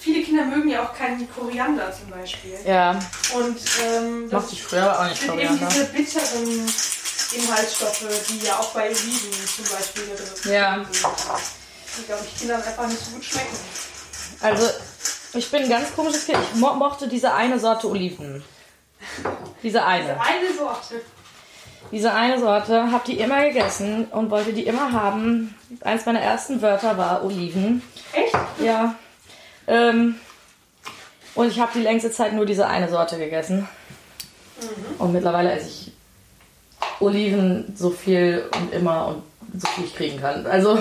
[0.00, 2.54] viele Kinder mögen ja auch keinen Koriander zum Beispiel.
[2.66, 2.98] Ja,
[3.34, 5.66] Und ähm, das ich früher auch nicht sind eben Koriander.
[5.68, 6.66] diese bitteren
[7.32, 10.74] Inhaltsstoffe, die ja auch bei Oliven zum Beispiel drin Ja.
[10.74, 10.88] sind.
[11.98, 13.56] Die, glaube ich, Kindern einfach nicht so gut schmecken.
[14.40, 14.68] Also,
[15.34, 16.38] ich bin ein ganz komisches Kind.
[16.54, 18.42] Ich mo mochte diese eine Sorte Oliven.
[19.62, 20.20] Diese eine.
[20.20, 21.00] Eine Sorte.
[21.90, 25.54] Diese eine Sorte, hab die immer gegessen und wollte die immer haben.
[25.82, 27.82] Eins meiner ersten Wörter war Oliven.
[28.12, 28.34] Echt?
[28.60, 28.94] Ja.
[29.68, 30.16] Ähm,
[31.34, 33.68] und ich habe die längste Zeit nur diese eine Sorte gegessen.
[34.98, 35.92] Und mittlerweile esse ich
[37.00, 39.22] Oliven so viel und immer und
[39.60, 40.44] so viel ich kriegen kann.
[40.46, 40.78] Also,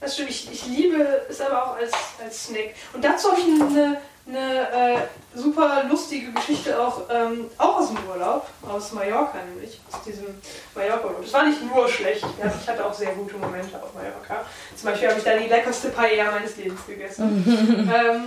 [0.00, 0.30] Das stimmt.
[0.30, 2.74] Ich, ich liebe es aber auch als, als Snack.
[2.92, 4.98] Und dazu habe ich eine, eine äh,
[5.34, 10.26] super lustige Geschichte auch, ähm, auch aus dem Urlaub, aus Mallorca nämlich, aus diesem
[10.74, 11.22] Mallorca-Urlaub.
[11.22, 14.44] Das war nicht nur schlecht, ja, ich hatte auch sehr gute Momente auf Mallorca.
[14.76, 17.90] Zum Beispiel habe ich da die leckerste Paella meines Lebens gegessen.
[17.94, 18.24] ähm,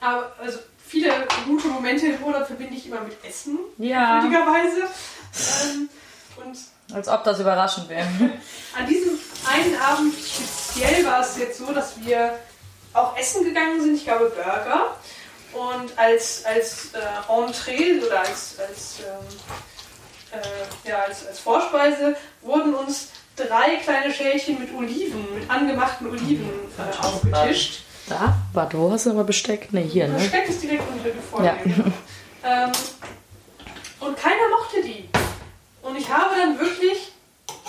[0.00, 1.10] aber also viele
[1.46, 4.20] gute Momente im Urlaub verbinde ich immer mit Essen, ja.
[4.20, 4.82] nötigerweise.
[5.62, 5.90] Ähm,
[6.36, 6.56] und
[6.96, 8.06] Als ob das überraschend wäre.
[8.76, 12.32] an diesem einen Abend speziell war es jetzt so, dass wir
[12.92, 14.96] auch essen gegangen sind, ich glaube Burger.
[15.52, 22.74] Und als, als äh, Entree oder als, als, ähm, äh, ja, als, als Vorspeise wurden
[22.74, 27.84] uns drei kleine Schälchen mit Oliven, mit angemachten Oliven äh, aufgetischt.
[28.08, 28.34] Da?
[28.52, 29.72] Warte, wo hast du aber Besteck?
[29.72, 30.28] Ne, hier, Das ne?
[30.28, 31.56] Steck ist direkt unter dir vor Ja.
[31.64, 32.72] ähm,
[34.00, 35.08] und keiner mochte die.
[35.82, 37.12] Und ich habe dann wirklich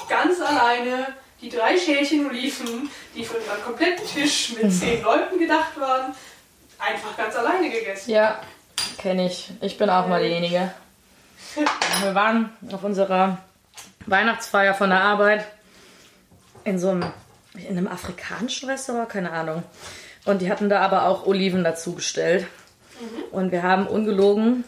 [0.07, 1.07] ganz alleine
[1.41, 6.13] die drei Schälchen Oliven, die für unseren kompletten Tisch mit zehn Leuten gedacht waren,
[6.77, 8.11] einfach ganz alleine gegessen.
[8.11, 8.41] Ja,
[8.97, 9.51] kenne ich.
[9.61, 10.71] Ich bin auch mal diejenige.
[12.01, 13.37] Wir waren auf unserer
[14.05, 15.45] Weihnachtsfeier von der Arbeit
[16.63, 17.05] in so einem,
[17.53, 19.63] in einem afrikanischen Restaurant, keine Ahnung.
[20.25, 22.47] Und die hatten da aber auch Oliven dazu gestellt.
[23.31, 24.65] Und wir haben ungelogen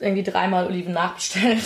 [0.00, 1.62] irgendwie dreimal Oliven nachbestellt.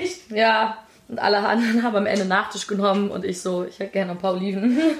[0.00, 0.30] Echt?
[0.30, 0.78] Ja,
[1.10, 4.18] und alle anderen haben am Ende Nachtisch genommen und ich so, ich hätte gerne ein
[4.18, 4.80] paar Oliven.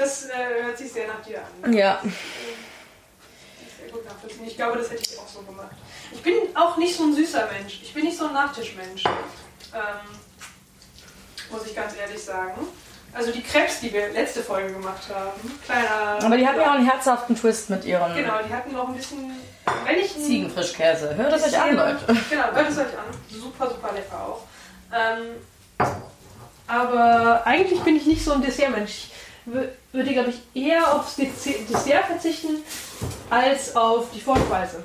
[0.00, 1.72] Das äh, hört sich sehr nach dir an.
[1.72, 2.00] Ja,
[4.08, 4.46] nachvollziehen.
[4.46, 5.76] Ich glaube, das hätte ich auch so gemacht.
[6.12, 7.80] Ich bin auch nicht so ein süßer Mensch.
[7.82, 9.04] Ich bin nicht so ein Nachtischmensch.
[9.04, 10.08] Ähm,
[11.50, 12.66] muss ich ganz ehrlich sagen.
[13.12, 16.22] Also die Krebs, die wir letzte Folge gemacht haben, kleiner.
[16.22, 18.96] Aber die hatten ja auch einen herzhaften Twist mit ihren Genau, die hatten noch ein
[18.96, 19.32] bisschen.
[19.86, 20.12] Wenn ich.
[20.14, 21.14] Ziegenfrischkäse.
[21.16, 21.98] Hört es euch an, Leute.
[22.30, 23.04] Genau, hört es euch an.
[23.30, 24.42] Super, super lecker auch.
[24.92, 25.36] Ähm,
[26.66, 29.08] aber eigentlich bin ich nicht so ein Dessertmensch.
[29.46, 32.62] Ich wür- würde, glaube ich, eher aufs Desse- Dessert verzichten
[33.30, 34.82] als auf die Vorspeise,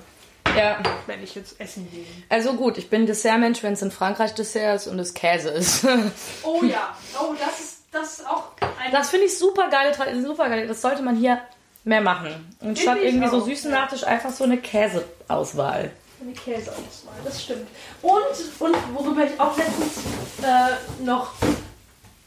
[0.55, 2.05] Ja, wenn ich jetzt essen gehe.
[2.29, 5.85] also gut, ich bin Dessertmensch, wenn es in Frankreich Dessert ist und es Käse ist.
[6.43, 8.43] Oh ja, oh, das ist, das ist auch
[8.83, 8.91] ein.
[8.91, 10.67] Das finde ich super geile, Tra- super geil.
[10.67, 11.39] Das sollte man hier
[11.83, 12.55] mehr machen.
[12.59, 13.71] Und statt irgendwie so süßen.
[13.71, 15.91] Nachtisch einfach so eine Käseauswahl.
[16.21, 17.67] Eine Käseauswahl, das stimmt.
[18.01, 18.11] Und,
[18.59, 19.97] und worüber ich auch letztens
[20.41, 21.33] äh, noch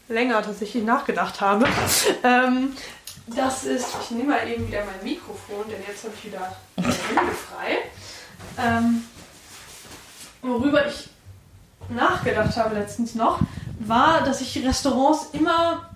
[0.07, 1.67] länger tatsächlich nachgedacht habe,
[2.23, 2.73] ähm,
[3.35, 7.33] das ist, ich nehme mal eben wieder mein Mikrofon, denn jetzt habe ich wieder Hände
[7.33, 7.77] frei.
[8.57, 9.03] Ähm,
[10.41, 11.09] worüber ich
[11.89, 13.39] nachgedacht habe letztens noch,
[13.79, 15.89] war, dass ich Restaurants immer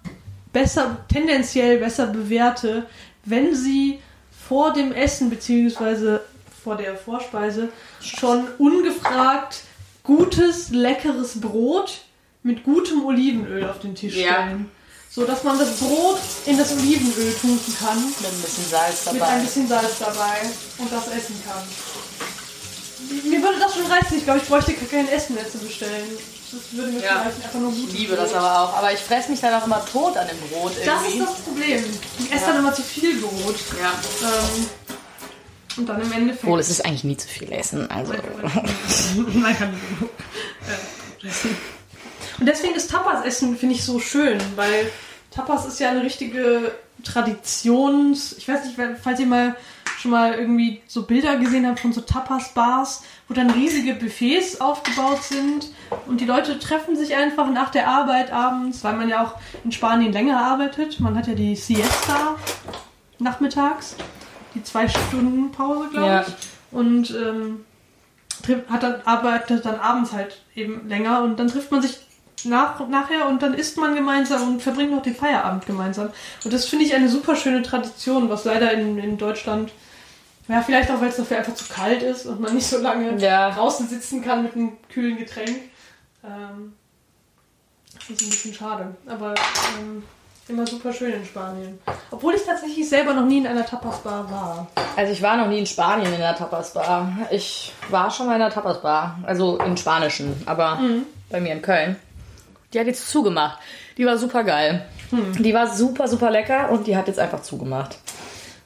[0.52, 2.88] besser, tendenziell besser bewerte,
[3.25, 3.99] wenn sie
[4.47, 6.19] vor dem Essen bzw.
[6.63, 7.69] vor der Vorspeise
[8.01, 9.62] schon ungefragt
[10.03, 11.99] gutes, leckeres Brot
[12.43, 14.34] mit gutem Olivenöl auf den Tisch Ja.
[14.34, 14.71] stellen.
[15.10, 19.21] So dass man das Brot in das Olivenöl tunken kann, Mit ein bisschen Salz mit
[19.21, 19.31] dabei.
[19.34, 20.39] ein bisschen Salz dabei
[20.77, 21.62] und das essen kann.
[23.29, 24.17] Mir würde das schon reizen.
[24.17, 26.07] Ich glaube, ich bräuchte kein Essen mehr zu bestellen.
[26.51, 27.21] Das würde mir Ja.
[27.21, 28.39] reichen, einfach nur Ich gutes liebe das Brot.
[28.39, 28.77] aber auch.
[28.77, 31.19] Aber ich fresse mich dann auch immer tot an dem Brot Das irgendwie.
[31.19, 31.83] ist das Problem.
[32.19, 33.55] Ich esse dann immer zu viel Brot.
[33.81, 33.93] ja.
[34.27, 34.69] Ähm,
[35.77, 36.43] und dann im Endeffekt.
[36.43, 37.89] Obwohl, es ist eigentlich nie zu viel Essen.
[37.89, 38.13] Also.
[39.15, 39.73] Man kann
[41.25, 41.55] essen.
[42.39, 44.91] Und deswegen ist Tapas-Essen, finde ich, so schön, weil
[45.29, 46.71] Tapas ist ja eine richtige
[47.03, 48.33] Traditions...
[48.37, 49.55] Ich weiß nicht, falls ihr mal
[50.01, 55.21] schon mal irgendwie so Bilder gesehen habt von so Tapas-Bars, wo dann riesige Buffets aufgebaut
[55.23, 55.67] sind
[56.07, 59.71] und die Leute treffen sich einfach nach der Arbeit abends, weil man ja auch in
[59.71, 60.99] Spanien länger arbeitet.
[60.99, 62.35] Man hat ja die Siesta
[63.19, 63.95] nachmittags,
[64.55, 66.21] die zwei Stunden Pause, glaube Ja.
[66.21, 66.33] ich.
[66.71, 67.65] Und ähm,
[68.69, 71.99] hat dann, arbeitet dann abends halt eben länger und dann trifft man sich
[72.43, 76.09] nach, nachher und dann isst man gemeinsam und verbringt noch den Feierabend gemeinsam.
[76.43, 79.71] Und das finde ich eine super schöne Tradition, was leider in, in Deutschland,
[80.51, 83.17] ja, vielleicht auch, weil es dafür einfach zu kalt ist und man nicht so lange
[83.17, 83.51] Ja.
[83.51, 85.57] draußen sitzen kann mit einem kühlen Getränk.
[86.23, 86.73] Ähm,
[87.95, 88.95] das ist ein bisschen schade.
[89.07, 89.33] Aber
[89.79, 90.03] ähm,
[90.47, 91.79] immer super schön in Spanien.
[92.09, 94.67] Obwohl ich tatsächlich selber noch nie in einer Tapas-Bar war.
[94.95, 97.09] Also ich war noch nie in Spanien in der Tapas-Bar.
[97.31, 99.19] Ich war schon mal in der Tapas-Bar.
[99.23, 100.79] Also in Spanischen, aber
[101.29, 101.95] bei mir in Köln.
[102.73, 103.59] Die hat jetzt zugemacht.
[103.97, 104.85] Die war super geil.
[105.11, 107.97] Die war super, super lecker und die hat jetzt einfach zugemacht.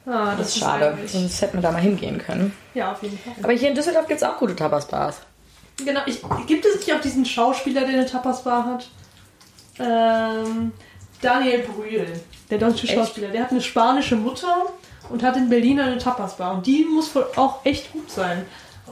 [0.05, 0.89] Ah, Das ist schade.
[0.91, 2.53] eigentlich- Sonst hätten wir da mal hingehen können.
[2.73, 3.33] Ja, auf jeden Fall.
[3.41, 5.17] Aber hier in Düsseldorf gibt es auch gute Tapas-Bars.
[5.83, 8.87] Genau, ich, gibt es nicht auch diesen Schauspieler, der eine Tapas-Bar hat?
[9.79, 10.71] Ähm,
[11.21, 12.07] Daniel Brühl,
[12.49, 12.95] der deutsche Echt?
[12.95, 13.29] Schauspieler.
[13.29, 14.67] Der hat eine spanische Mutter
[15.09, 16.55] und hat in Berlin eine Tapas-Bar.
[16.55, 18.45] Und die muss wohl auch echt gut sein.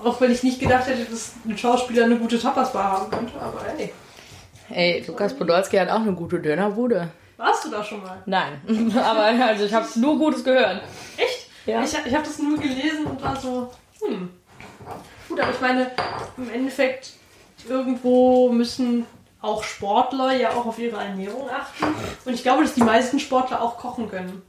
[0.04, 3.34] Auch wenn ich nicht gedacht hätte, dass ein Schauspieler eine gute Tapas-Bar haben könnte.
[3.39, 3.93] Aber hey,
[4.69, 7.10] Ey, Lukas Podolski hat auch eine gute Dönerbude.
[7.43, 8.21] Warst du da schon mal?
[8.25, 8.62] Nein,
[8.97, 10.82] aber also ich habe nur Gutes gehört.
[11.17, 11.47] Echt?
[11.65, 11.82] Ja.
[11.84, 13.69] Ich, ich habe das nur gelesen und war so,
[14.06, 14.29] hm.
[15.29, 15.91] Gut, aber ich meine,
[16.38, 17.12] im Endeffekt,
[17.67, 19.06] irgendwo müssen
[19.41, 21.93] auch Sportler ja auch auf ihre Ernährung achten.
[22.25, 24.41] Und ich glaube, dass die meisten Sportler auch kochen können.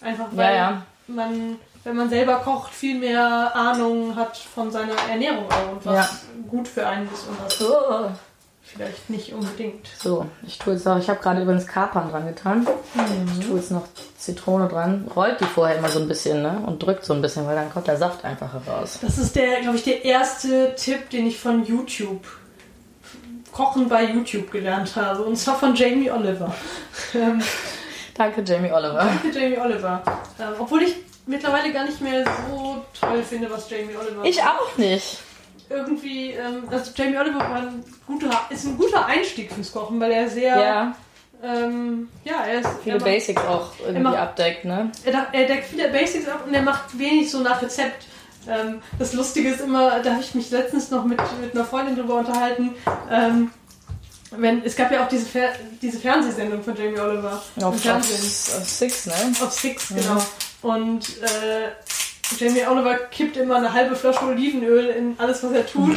[0.00, 0.82] Einfach weil Ja, ja.
[1.06, 6.08] man, wenn man selber kocht, viel mehr Ahnung hat von seiner Ernährung und was Ja.
[6.50, 7.58] gut für einen ist und was.
[8.72, 9.86] Vielleicht nicht unbedingt.
[9.98, 12.66] So, ich tue jetzt noch, ich habe gerade übrigens Kapern dran getan.
[13.38, 13.86] Ich tue jetzt noch
[14.18, 15.10] Zitrone dran.
[15.14, 16.62] Rollt die vorher immer so ein bisschen, ne?
[16.66, 18.98] Und drückt so ein bisschen, weil dann kommt der Saft einfach heraus.
[19.00, 22.26] Das ist der, glaube ich, der erste Tipp, den ich von YouTube,
[23.52, 25.22] Kochen bei YouTube gelernt habe.
[25.22, 26.54] Und zwar von Jamie Oliver.
[27.14, 27.40] Ähm,
[28.14, 28.98] Danke, Jamie Oliver.
[28.98, 30.02] Danke, Jamie Oliver.
[30.40, 30.94] Ähm, obwohl ich
[31.26, 35.18] mittlerweile gar nicht mehr so toll finde, was Jamie Oliver Ich auch nicht.
[35.70, 40.28] Irgendwie, ähm, also Jamie Oliver ein guter, ist ein guter Einstieg fürs Kochen, weil er
[40.28, 40.96] sehr, Ja,
[41.42, 44.90] ähm, ja, er ist viele er macht- Basics auch irgendwie macht- abdeckt, ne?
[45.04, 48.06] er, er deckt viele Basics ab und er macht wenig so nach Rezept.
[48.48, 51.96] Ähm, das Lustige ist immer, da habe ich mich letztens noch mit, mit einer Freundin
[51.96, 52.74] drüber unterhalten.
[53.10, 53.50] Ähm,
[54.30, 55.50] wenn, es gab ja auch diese, Fer
[55.82, 58.60] diese Fernsehsendung von Jamie Oliver Auf, Fernsehen.
[58.60, 59.14] auf Six, ne?
[59.42, 60.22] Auf Six, genau.
[60.62, 61.68] Und äh,
[62.36, 65.96] Jamie Oliver kippt immer eine halbe Flasche Olivenöl in alles, was er tut.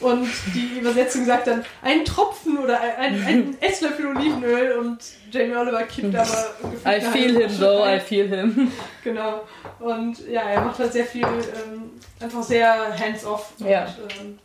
[0.00, 4.98] Und die Übersetzung sagt dann, ein Tropfen oder ein, ein Esslöffel Olivenöl und
[5.30, 6.54] Jamie Oliver kippt aber
[6.86, 8.70] I feel him though, I feel him.
[9.02, 9.42] Genau.
[9.80, 13.52] Und ja, er macht halt sehr viel, ähm, einfach sehr hands-off.
[13.58, 13.86] Ja.
[14.20, 14.38] Ähm,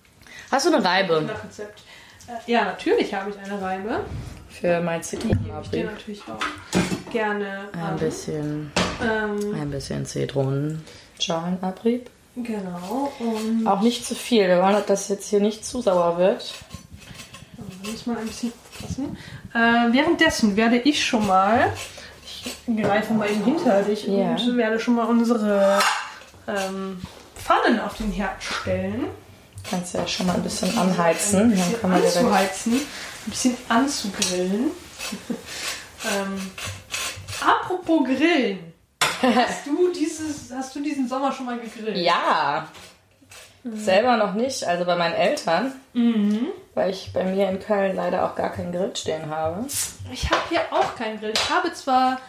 [0.51, 1.81] Hast du eine Reibe nach Rezept.
[2.27, 4.05] Äh, ja, natürlich habe ich eine Reibe.
[4.49, 8.71] für mein Die gebe ich dir natürlich auch gerne Ein bisschen,
[9.01, 10.05] Ähm, ein bisschen
[11.19, 12.09] Zitronenabrieb.
[12.35, 13.11] genau.
[13.65, 14.47] Auch nicht zu viel.
[14.47, 16.53] Wir wollen, dass das jetzt hier nicht zu sauer wird.
[17.57, 19.17] Da muss man ein bisschen aufpassen.
[19.53, 21.71] Äh, währenddessen werde ich schon mal,
[22.23, 24.35] ich greife mal eben hinter dich Ja.
[24.35, 25.79] und werde schon mal unsere
[26.47, 27.01] ähm,
[27.35, 29.05] Pfannen auf den Herd stellen.
[29.69, 31.39] Kannst ja schon mal ein bisschen anheizen.
[31.39, 34.71] Ein Dann bisschen kann man anzuheizen, ein bisschen anzugrillen.
[36.05, 36.51] ähm,
[37.45, 38.66] apropos Grillen.
[39.21, 41.97] Hast du, dieses, hast du diesen Sommer schon mal gegrillt?
[41.97, 42.67] Ja.
[43.63, 46.47] Selber noch nicht, also bei meinen Eltern, Mhm.
[46.75, 49.65] weil ich bei mir in Köln leider auch gar kein Grill stehen habe.
[50.13, 51.33] Ich habe hier auch keinen Grill.
[51.35, 52.19] Ich habe zwar.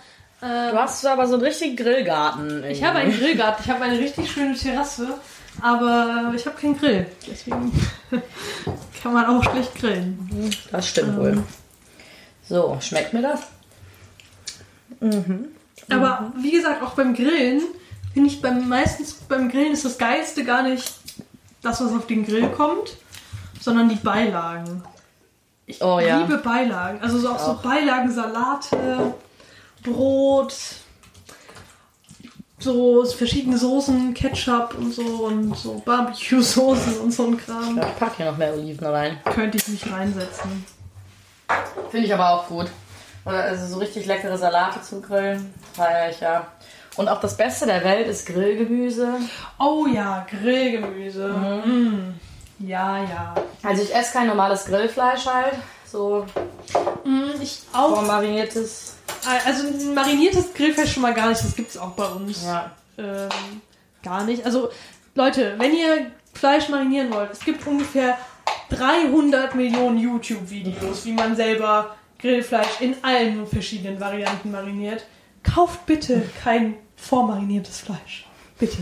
[0.43, 2.64] ähm, Du hast aber so einen richtigen Grillgarten.
[2.64, 5.18] Ich habe einen Grillgarten, ich habe eine richtig schöne Terrasse,
[5.61, 7.07] aber ich habe keinen Grill.
[7.30, 7.72] Deswegen
[9.03, 10.51] kann man auch schlecht grillen.
[10.72, 11.45] Das stimmt wohl.
[12.49, 13.41] So, schmeckt mir das?
[15.91, 17.62] Aber wie gesagt, auch beim Grillen
[18.12, 20.95] finde ich beim meistens beim Grillen ist das Geilste gar nicht
[21.62, 22.97] das, was auf den Grill kommt,
[23.61, 24.82] sondern die Beilagen.
[25.66, 26.18] Ich Oh ja.
[26.18, 27.01] liebe Beilagen.
[27.03, 27.62] Also so auch, so Auch.
[27.62, 29.14] Beilagen, Salate,
[29.82, 30.55] Brot,
[32.59, 37.78] so verschiedene Soßen, Ketchup und so und so Barbecue-Soßen und so ein Kram.
[37.78, 39.18] Ich packe hier noch mehr Oliven rein.
[39.24, 40.64] Könnte ich mich reinsetzen.
[41.91, 42.66] Finde ich aber auch gut.
[43.24, 46.46] Oder also so richtig leckere Salate zu grillen, feiere ich ja.
[46.96, 49.14] Und auch das Beste der Welt ist Grillgemüse.
[49.58, 51.28] Oh ja, Grillgemüse.
[51.28, 52.14] Mm.
[52.66, 53.34] Ja, ja.
[53.62, 55.54] Also ich esse kein normales Grillfleisch halt.
[55.86, 56.26] So
[57.04, 57.94] Mm, ich auch.
[57.96, 58.96] vormariniertes.
[59.46, 61.42] Also ein mariniertes Grillfleisch schon mal gar nicht.
[61.42, 62.44] Das gibt es auch bei uns.
[62.44, 62.72] Ja.
[62.98, 63.28] Ähm,
[64.02, 64.44] gar nicht.
[64.44, 64.70] Also
[65.14, 68.18] Leute, wenn ihr Fleisch marinieren wollt, es gibt ungefähr
[68.70, 75.04] 300 Millionen YouTube-Videos, wie man selber Grillfleisch in allen verschiedenen Varianten mariniert.
[75.42, 78.26] Kauft bitte kein vormariniertes Fleisch.
[78.58, 78.78] Bitte.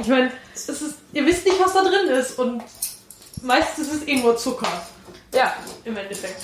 [0.00, 0.32] Ich meine,
[1.12, 2.62] ihr wisst nicht, was da drin ist und
[3.42, 4.86] meistens ist es eh nur Zucker
[5.34, 5.54] Ja,
[5.84, 6.42] im Endeffekt.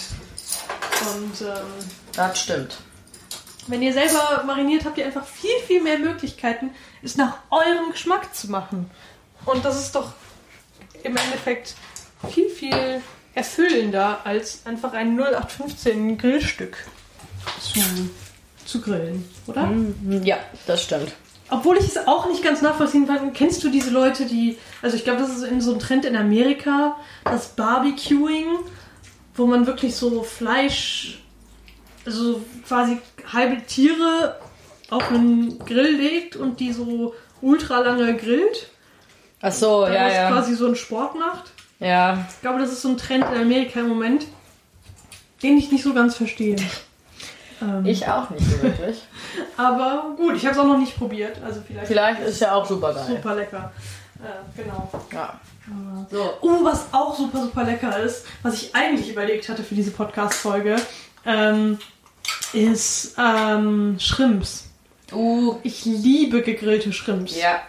[1.15, 1.67] Und ähm,
[2.15, 2.77] das stimmt.
[3.69, 6.71] wenn ihr selber mariniert, habt ihr einfach viel, viel mehr Möglichkeiten,
[7.03, 8.91] es nach eurem Geschmack zu machen.
[9.47, 10.13] Und das ist doch
[11.03, 11.75] im Endeffekt
[12.31, 13.01] viel, viel
[13.35, 16.77] erfüllender, als einfach ein 0815 Grillstück
[17.61, 17.81] zu,
[18.65, 19.67] zu grillen, oder?
[19.67, 21.13] Mhm, Ja, das stimmt.
[21.51, 23.33] Obwohl ich es auch nicht ganz nachvollziehen kann.
[23.33, 24.57] Kennst du diese Leute, die.
[24.83, 28.47] Also, ich glaube, das ist in so ein Trend in Amerika, das Barbecuing,
[29.35, 31.23] wo man wirklich so Fleisch,
[32.07, 32.99] also quasi
[33.33, 34.39] halbe Tiere
[34.91, 38.69] auf einen Grill legt und die so ultra lange grillt.
[39.41, 40.29] Ach so, ja, ja.
[40.31, 41.51] quasi so einen Sport macht.
[41.81, 44.27] Ja, Ich glaube, das ist so ein Trend in Amerika im Moment,
[45.43, 46.57] den ich nicht so ganz verstehe.
[47.63, 49.03] Ähm, ich auch nicht so wirklich.
[49.57, 51.39] aber gut, ich habe es auch noch nicht probiert.
[51.45, 53.05] Also vielleicht, Vielleicht ist ja auch super geil.
[53.09, 53.73] super lecker.
[54.23, 54.91] Äh, genau.
[55.13, 55.41] Ja.
[56.11, 56.33] So.
[56.41, 60.77] Oh, was auch super, super lecker ist, was ich eigentlich überlegt hatte für diese Podcast-Folge,
[61.25, 61.79] ähm,
[62.53, 64.67] ist ähm, Shrimps.
[65.13, 67.37] Uh, Ich liebe gegrillte Shrimps.
[67.41, 67.61] ja.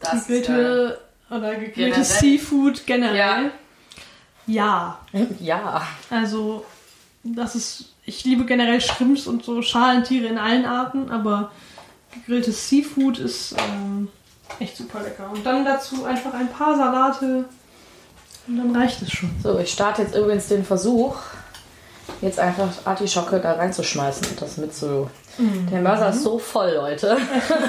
[0.00, 1.00] Das gegrillte
[1.30, 2.38] oder gegrilltes Generell?
[2.38, 3.50] Seafood generell.
[4.46, 4.98] Ja.
[5.12, 5.82] Ja, Ja.
[6.10, 6.64] also
[7.22, 11.50] das ist, ich liebe generell Shrimps und so Schalentiere in allen Arten, aber
[12.14, 14.08] gegrilltes Seafood ist ähm,
[14.58, 15.30] echt super lecker.
[15.30, 17.44] Und dann dazu einfach ein paar Salate
[18.46, 19.30] und dann reicht es schon.
[19.42, 21.16] So, ich starte jetzt übrigens den Versuch,
[22.22, 24.74] jetzt einfach Artischocke da reinzuschmeißen und das mit
[25.38, 25.44] so.
[25.70, 27.16] Der Mörser ist so voll, Leute.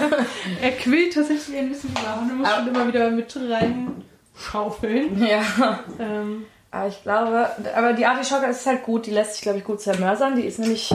[0.62, 5.26] Er quillt tatsächlich ein bisschen nach und du musst Aber- schon immer wieder mit reinschaufeln.
[5.26, 5.80] Ja.
[6.00, 9.64] Ähm, Aber ich glaube, aber die Artischocke ist halt gut, die lässt sich, glaube ich,
[9.64, 10.36] gut zermörsern.
[10.36, 10.94] Die ist nämlich,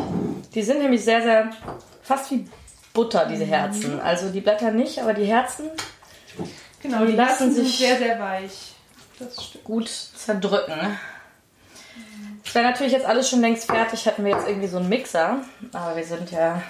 [0.54, 1.50] die sind nämlich sehr, sehr,
[2.02, 2.46] fast wie
[2.92, 4.00] Butter, diese Herzen.
[4.00, 5.64] Also die Blätter nicht, aber die Herzen
[6.82, 8.72] genau, Die die lassen lassen sich- sehr, sehr weich.
[9.64, 10.98] Gut zerdrücken.
[12.44, 15.38] Das wäre natürlich jetzt alles schon längst fertig, hätten wir jetzt irgendwie so einen Mixer.
[15.72, 16.62] Aber wir sind ja.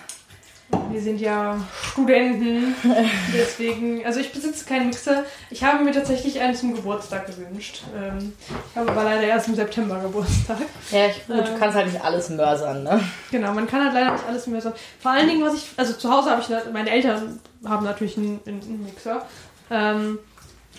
[0.90, 1.60] Wir sind ja
[1.92, 2.74] Studenten,
[3.34, 5.24] deswegen, also ich besitze keinen Mixer.
[5.50, 7.82] Ich habe mir tatsächlich einen zum Geburtstag gewünscht.
[7.94, 8.32] Ähm,
[8.70, 10.56] ich habe aber leider erst im September Geburtstag.
[10.90, 12.98] Ja, ich, gut, du kannst halt nicht alles mörsern, ne?
[13.30, 14.72] Genau, man kann halt leider nicht alles so.
[15.00, 18.40] Vor allen Dingen, was ich, also zu Hause habe ich, meine Eltern haben natürlich einen,
[18.46, 19.26] einen einen Mixer.
[19.70, 20.18] Ähm,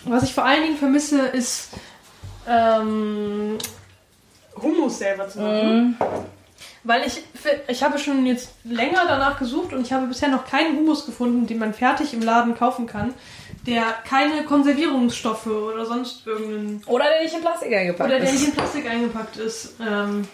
[0.04, 1.70] was ich vor allen Dingen vermisse, ist
[2.48, 3.58] ähm,
[4.62, 5.97] Hummus selber zu machen.
[6.84, 7.22] Weil ich,
[7.68, 11.47] ich habe schon jetzt länger danach gesucht und ich habe bisher noch keinen Hummus gefunden,
[11.47, 13.14] den man fertig im Laden kaufen kann,
[13.66, 16.82] der keine Konservierungsstoffe oder sonst irgendeinen.
[16.86, 18.34] Oder der nicht in Plastik eingepackt Oder der ist.
[18.36, 20.28] nicht in Plastik eingepackt ist, ähm,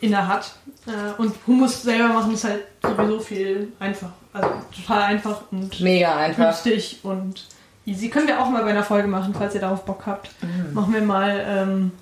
[0.00, 0.52] inne hat.
[0.86, 4.10] Äh, und Hummus selber machen ist halt sowieso viel einfach.
[4.34, 6.62] Also total einfach und Mega einfach.
[6.62, 7.46] günstig und
[7.86, 8.08] easy.
[8.10, 10.30] Können wir auch mal bei einer Folge machen, falls ihr darauf Bock habt.
[10.72, 11.92] Machen wir mal ähm,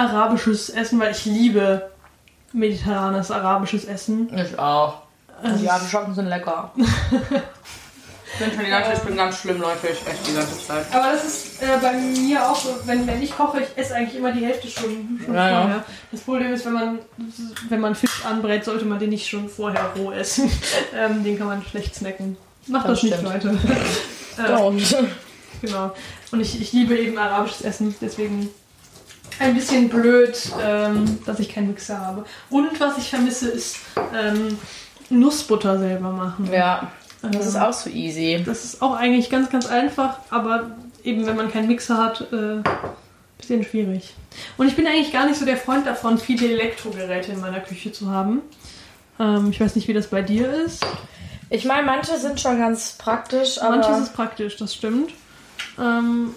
[0.00, 1.90] arabisches Essen, weil ich liebe
[2.52, 4.30] mediterranes arabisches Essen.
[4.36, 5.02] Ich auch.
[5.42, 6.70] Also die Artischocken sind lecker.
[6.76, 9.88] ich bin schon die ganze, ich bin ganz schlimm, Leute.
[9.88, 10.86] Ich esse die ganze Zeit.
[10.92, 14.16] Aber das ist äh, bei mir auch so, wenn, wenn ich koche, ich esse eigentlich
[14.16, 15.60] immer die Hälfte schon, schon Ja, ja.
[15.62, 15.84] vorher.
[16.12, 16.98] Das Problem ist, wenn man,
[17.68, 20.50] wenn man Fisch anbrät, sollte man den nicht schon vorher roh essen.
[20.94, 22.36] ähm, den kann man schlecht snacken.
[22.66, 23.22] Macht das, Das nicht.
[23.22, 23.58] Leute.
[24.38, 24.96] äh, Und
[25.62, 25.92] genau.
[26.32, 28.50] Und ich, ich liebe eben arabisches Essen, deswegen
[29.40, 32.24] ein bisschen blöd, ähm, dass ich keinen Mixer habe.
[32.50, 33.76] Und was ich vermisse, ist
[34.14, 34.58] ähm,
[35.08, 36.48] Nussbutter selber machen.
[36.52, 36.90] ja,
[37.22, 38.42] das Ähm, ist auch so easy.
[38.44, 40.70] Das ist auch eigentlich ganz, ganz einfach, aber
[41.02, 42.62] eben wenn man keinen Mixer hat, äh,
[43.38, 44.14] bisschen schwierig.
[44.58, 47.90] Und ich bin eigentlich gar nicht so der Freund davon, viele Elektrogeräte in meiner Küche
[47.92, 48.42] zu haben.
[49.18, 50.84] Ähm, ich weiß nicht, wie das bei dir ist.
[51.48, 55.10] Ich meine, manche sind schon ganz praktisch, aber Manches ist praktisch, das stimmt.
[55.80, 56.34] Ähm,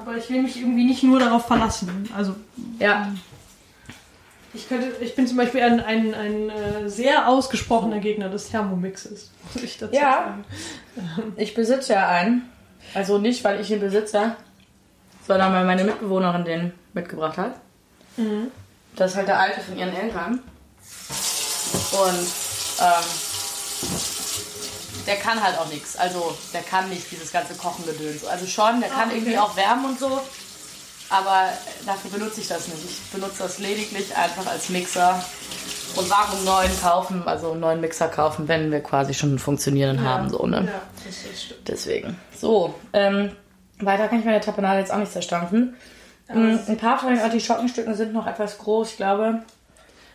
[0.00, 2.08] aber ich will mich irgendwie nicht nur darauf verlassen.
[2.16, 2.34] Also
[2.78, 3.12] ja,
[4.52, 9.30] ich könnte, ich bin zum Beispiel ein, ein, ein äh, sehr ausgesprochener Gegner des Thermomixes.
[9.54, 10.10] Muss ich dazu Ja.
[10.24, 10.44] sagen.
[11.36, 12.48] ich besitze ja einen.
[12.94, 14.34] Also nicht, weil ich ihn besitze,
[15.26, 17.54] sondern weil meine Mitbewohnerin den mitgebracht hat.
[18.16, 18.48] Mhm.
[18.96, 20.40] Das ist halt der alte von ihren Eltern.
[21.92, 22.26] Und
[22.80, 23.04] ähm,
[25.10, 25.96] der kann halt auch nichts.
[25.96, 28.24] Also der kann nicht dieses ganze Kochengedöns.
[28.24, 29.16] Also schon, der kann Ah, okay.
[29.16, 30.20] irgendwie auch wärmen und so.
[31.08, 31.48] Aber
[31.84, 32.84] dafür benutze ich das nicht.
[32.84, 35.20] Ich benutze das lediglich einfach als Mixer.
[35.96, 40.06] Und warum neuen kaufen, also einen neuen Mixer kaufen, wenn wir quasi schon einen funktionierenden
[40.06, 40.68] haben, so, ne?
[40.72, 41.66] Ja, stimmt.
[41.66, 42.16] Deswegen.
[42.40, 43.32] So, ähm,
[43.80, 45.74] weiter kann ich meine Tapenade jetzt auch nicht zerstampfen.
[46.32, 49.42] Mm, Ein paar von den Artischockenstücken sind noch etwas groß, ich glaube.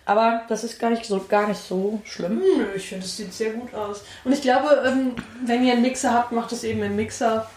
[0.05, 2.37] Aber das ist gar nicht so, gar nicht so schlimm.
[2.39, 4.03] Nö, ich finde, es sieht sehr gut aus.
[4.23, 5.11] Und ich glaube, ähm,
[5.45, 7.47] wenn ihr einen Mixer habt, macht es eben im Mixer.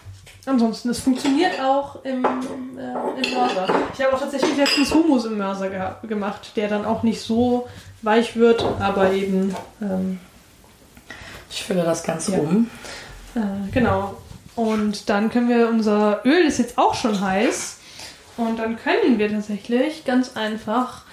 [0.45, 3.67] Ansonsten, es funktioniert auch im, äh, im Mörser.
[3.93, 7.67] Ich habe auch tatsächlich letztens Hummus im Mörser geha- gemacht, der dann auch nicht so
[8.01, 10.19] weich wird, aber eben, ähm,
[11.51, 12.37] Ich fülle das ganz Ja.
[12.37, 12.69] rum.
[13.35, 13.39] äh,
[13.71, 14.17] genau.
[14.55, 17.77] Und dann können wir, unser Öl ist jetzt auch schon heiß.
[18.37, 21.03] Und dann können wir tatsächlich ganz einfach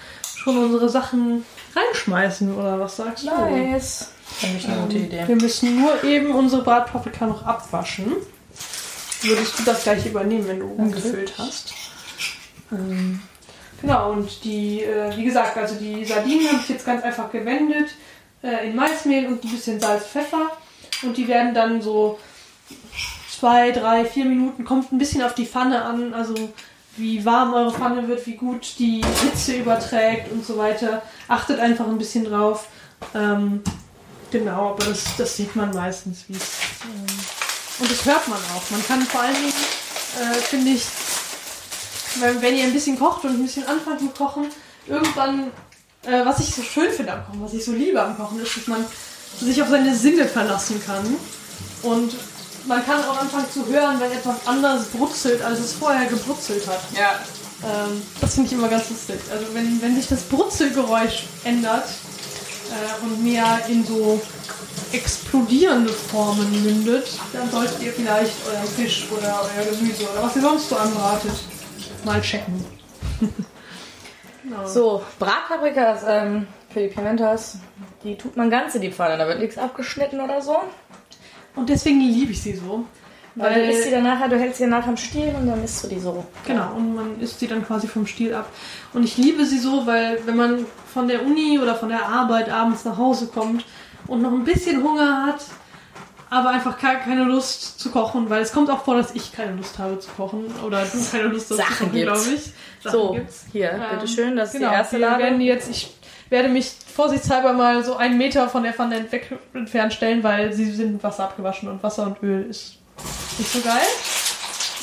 [0.47, 1.45] schon unsere Sachen
[1.75, 3.29] reinschmeißen, oder was sagst du?
[3.29, 4.09] Nice.
[4.23, 5.23] Finde ich eine gute Idee.
[5.27, 8.13] Wir müssen nur eben unsere Bratpaprika noch abwaschen.
[9.21, 11.73] Würdest du das gleich übernehmen, wenn du umgefüllt hast?
[12.71, 13.21] Ähm,
[13.81, 17.89] genau, und die, äh, wie gesagt, also die Sardinen habe ich jetzt ganz einfach gewendet
[18.41, 20.51] äh, in Maismehl und ein bisschen Salz, Pfeffer.
[21.03, 22.19] Und die werden dann so
[23.29, 26.35] zwei, drei, vier Minuten, kommt ein bisschen auf die Pfanne an, also
[26.97, 31.01] wie warm eure Pfanne wird, wie gut die Hitze überträgt und so weiter.
[31.27, 32.67] Achtet einfach ein bisschen drauf.
[33.13, 33.61] Ähm,
[34.31, 36.49] genau, aber das, das sieht man meistens, wie es.
[36.83, 37.17] Ähm,
[37.79, 38.69] und das hört man auch.
[38.71, 39.53] Man kann vor allen Dingen,
[40.19, 40.83] äh, finde ich,
[42.19, 44.47] wenn, wenn ihr ein bisschen kocht und ein bisschen anfangt mit Kochen,
[44.87, 45.51] irgendwann,
[46.03, 48.57] äh, was ich so schön finde am Kochen, was ich so liebe am Kochen, ist,
[48.57, 48.83] dass man
[49.39, 51.15] sich auf seine Sinne verlassen kann.
[51.83, 52.13] Und
[52.67, 56.81] man kann auch anfangen zu hören, wenn etwas anders brutzelt, als es vorher gebrutzelt hat.
[56.95, 57.19] Ja.
[57.63, 59.19] Ähm, das finde ich immer ganz lustig.
[59.31, 64.21] Also wenn, wenn sich das Brutzelgeräusch ändert äh, und mehr in so
[64.91, 70.41] explodierende Formen mündet, dann solltet ihr vielleicht euren Fisch oder euer Gemüse oder was ihr
[70.41, 71.31] sonst so anbratet,
[72.05, 72.63] mal checken.
[74.43, 74.67] genau.
[74.67, 77.57] So, Bratpaprikas ähm, für die Pimentas,
[78.03, 79.17] die tut man ganz in die Pfanne.
[79.17, 80.57] Da wird nichts abgeschnitten oder so.
[81.57, 82.85] Und deswegen liebe ich sie so.
[83.35, 85.83] Weil du isst sie dann nachher, du hältst sie nachher am Stiel und dann isst
[85.83, 86.25] du die so.
[86.47, 88.49] Genau, und man isst sie dann quasi vom Stiel ab.
[88.93, 92.49] Und ich liebe sie so, weil wenn man von der Uni oder von der Arbeit
[92.49, 93.63] abends nach Hause kommt
[94.07, 95.41] und noch ein bisschen Hunger hat,
[96.31, 99.53] aber einfach ke- keine Lust zu kochen, weil es kommt auch vor, dass ich keine
[99.55, 102.23] Lust habe zu kochen oder du keine Lust hast zu Sachen kochen, gibt's.
[102.23, 102.43] glaube ich.
[102.83, 103.45] Sachen So, gibt's.
[103.51, 105.95] hier, Ähm, bitteschön, das ist genau, die erste wir werden jetzt, ich
[106.29, 109.05] werde mich vorsichtshalber mal so einen Meter von der Pfanne
[109.53, 112.77] entfernt stellen, weil sie sind mit Wasser abgewaschen und Wasser und Öl ist
[113.37, 113.85] nicht so geil.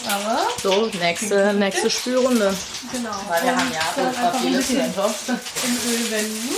[0.07, 2.55] Aber So, nächste, nächste Spülrunde.
[2.93, 3.11] Genau.
[3.29, 6.49] Weil wir Und haben ja dann einfach ein viele bisschen im Öl wenden.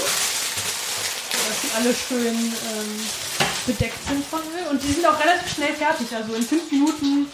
[1.30, 3.00] Dass die alle schön ähm,
[3.66, 4.70] bedeckt sind von Öl.
[4.70, 6.08] Und die sind auch relativ schnell fertig.
[6.14, 7.30] Also in fünf Minuten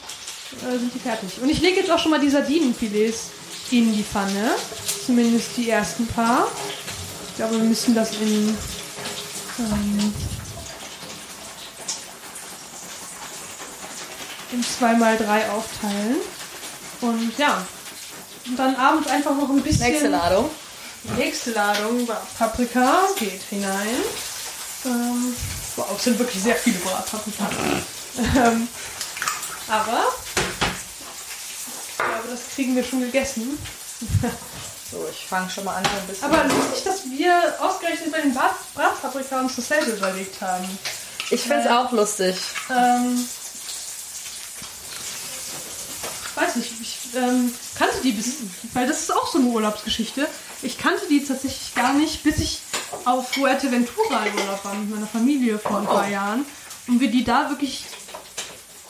[0.67, 1.31] äh, sind die fertig.
[1.41, 3.31] Und ich lege jetzt auch schon mal die Sardinenfilets
[3.71, 4.51] in die Pfanne.
[5.07, 6.49] Zumindest die ersten paar.
[7.33, 8.57] Ich glaube, wir müssen das in
[9.59, 10.15] ähm,
[14.53, 16.17] in 2x3 aufteilen.
[17.01, 17.67] Und ja,
[18.47, 19.87] und dann abends einfach noch ein bisschen.
[19.87, 20.51] Nächste Ladung.
[21.17, 22.07] Nächste Ladung
[22.39, 23.89] Paprika geht hinein.
[24.85, 25.35] Ähm,
[25.77, 27.49] wow, es sind wirklich sehr viele Bratpaprika.
[28.37, 28.69] ähm,
[29.69, 30.05] aber
[31.89, 33.59] ich glaube, das kriegen wir schon gegessen.
[34.93, 36.31] So, ich fange schon mal an, so ein bisschen.
[36.31, 40.67] Aber lustig, dass wir ausgerechnet bei den Brat Bratpaprika uns dasselbe überlegt haben.
[41.31, 42.37] ich finde es auch lustig.
[42.69, 43.27] Ähm,
[46.35, 48.35] weiß nicht, ich ähm, kannte die bis,
[48.75, 50.29] weil das ist auch so eine Urlaubsgeschichte.
[50.61, 52.61] Ich kannte die tatsächlich gar nicht, bis ich
[53.07, 56.45] auf Fuerteventura im Urlaub war mit meiner Familie vor ein paar Jahren
[56.87, 57.87] und wir die da wirklich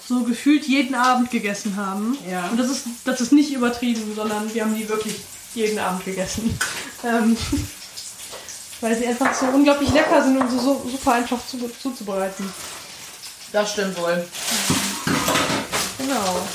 [0.08, 2.18] so gefühlt jeden Abend gegessen haben.
[2.28, 2.48] Ja.
[2.48, 5.20] Und das ist, das ist nicht übertrieben, sondern wir haben die wirklich
[5.54, 6.58] jeden Abend gegessen.
[7.04, 7.36] Ähm,
[8.80, 12.48] weil sie einfach so unglaublich lecker sind und so, so super einfach zu, zuzubereiten.
[13.50, 14.24] Das stimmt wohl.
[15.98, 16.46] Genau.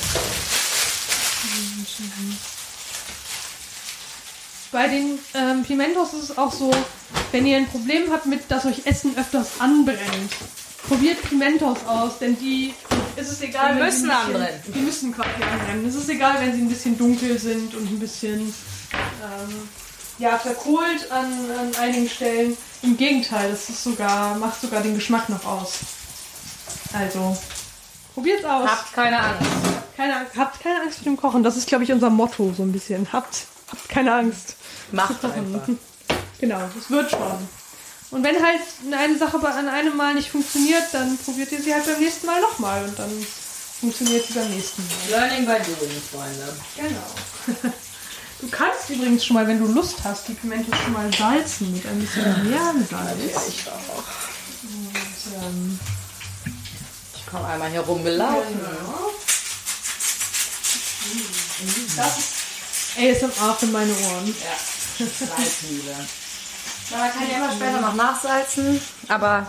[4.71, 6.71] Bei den ähm, Pimentos ist es auch so,
[7.31, 10.31] wenn ihr ein Problem habt mit, dass euch Essen öfters anbrennt,
[10.87, 12.73] probiert Pimentos aus, denn die
[13.15, 14.61] ist es egal, Die wenn müssen ein bisschen, anbrennen.
[14.67, 15.87] Die müssen quasi anbrennen.
[15.87, 18.53] Es ist egal, wenn sie ein bisschen dunkel sind und ein bisschen
[18.93, 19.69] ähm,
[20.19, 21.25] ja, verkohlt an,
[21.59, 22.57] an einigen Stellen.
[22.83, 25.73] Im Gegenteil, das ist sogar, macht sogar den Geschmack noch aus.
[26.93, 27.37] Also,
[28.13, 28.69] probiert's aus.
[28.69, 29.49] Habt keine Angst.
[29.95, 31.43] Keine, Angst- habt keine Angst vor dem Kochen.
[31.43, 33.11] Das ist, glaube ich, unser Motto so ein bisschen.
[33.11, 34.55] Habt, habt keine Angst.
[34.91, 35.67] Macht einfach.
[36.39, 37.47] Genau, es wird schon.
[38.11, 38.61] Und wenn halt
[38.91, 42.27] eine Sache bei- an einem Mal nicht funktioniert, dann probiert ihr sie halt beim nächsten
[42.27, 43.09] Mal nochmal und dann
[43.79, 45.19] funktioniert sie beim nächsten Mal.
[45.19, 46.55] Learning by doing, Freunde.
[46.75, 47.71] Genau.
[48.39, 51.85] Du kannst übrigens schon mal, wenn du Lust hast, die Pimentos schon mal salzen mit
[51.87, 53.47] ein bisschen Meersalz.
[53.49, 54.03] Ich auch.
[54.63, 55.79] Und, ähm,
[57.15, 58.59] Ich komme einmal hier rumgelaufen.
[58.59, 59.11] Genau.
[61.95, 64.27] Das ist ASMR für meine Ohren.
[64.27, 65.05] Ja.
[65.05, 65.95] Salzmühle.
[66.91, 68.79] Na, man kann ja immer später noch nachsalzen,
[69.09, 69.45] aber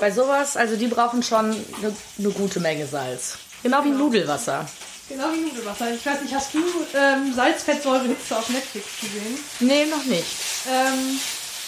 [0.00, 3.34] bei sowas, also die brauchen schon eine, eine gute Menge Salz.
[3.62, 4.66] Genau wie Nudelwasser.
[5.08, 5.92] Genau wie Nudelwasser.
[5.94, 6.60] Ich weiß nicht, hast du
[6.94, 9.38] ähm, Salzfettsäure-Hitze auf Netflix gesehen?
[9.60, 10.24] Nee, noch nicht.
[10.70, 11.20] Ähm,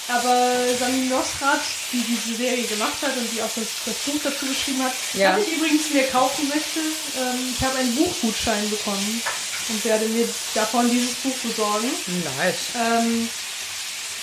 [0.09, 1.61] aber Sami Nosrat,
[1.93, 5.37] die diese Serie gemacht hat und die auch das, das Buch dazu geschrieben hat, Ja.
[5.37, 9.21] was ich übrigens mir kaufen möchte, ähm, ich habe einen Buchgutschein bekommen
[9.69, 11.91] und werde mir davon dieses Buch besorgen.
[12.39, 12.55] Nice.
[12.81, 13.29] Ähm,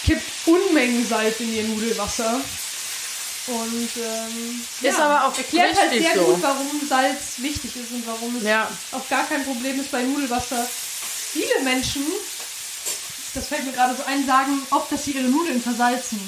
[0.05, 2.41] kippt Unmengen Salz in ihr Nudelwasser.
[3.45, 6.23] Und ähm, Ist aber auch erklärt halt sehr so.
[6.23, 8.69] gut, warum Salz wichtig ist und warum es Ja.
[8.93, 10.65] auch gar kein Problem ist bei Nudelwasser.
[11.33, 12.05] Viele Menschen,
[13.33, 16.19] das fällt mir gerade so ein, sagen oft, dass sie ihre Nudeln versalzen.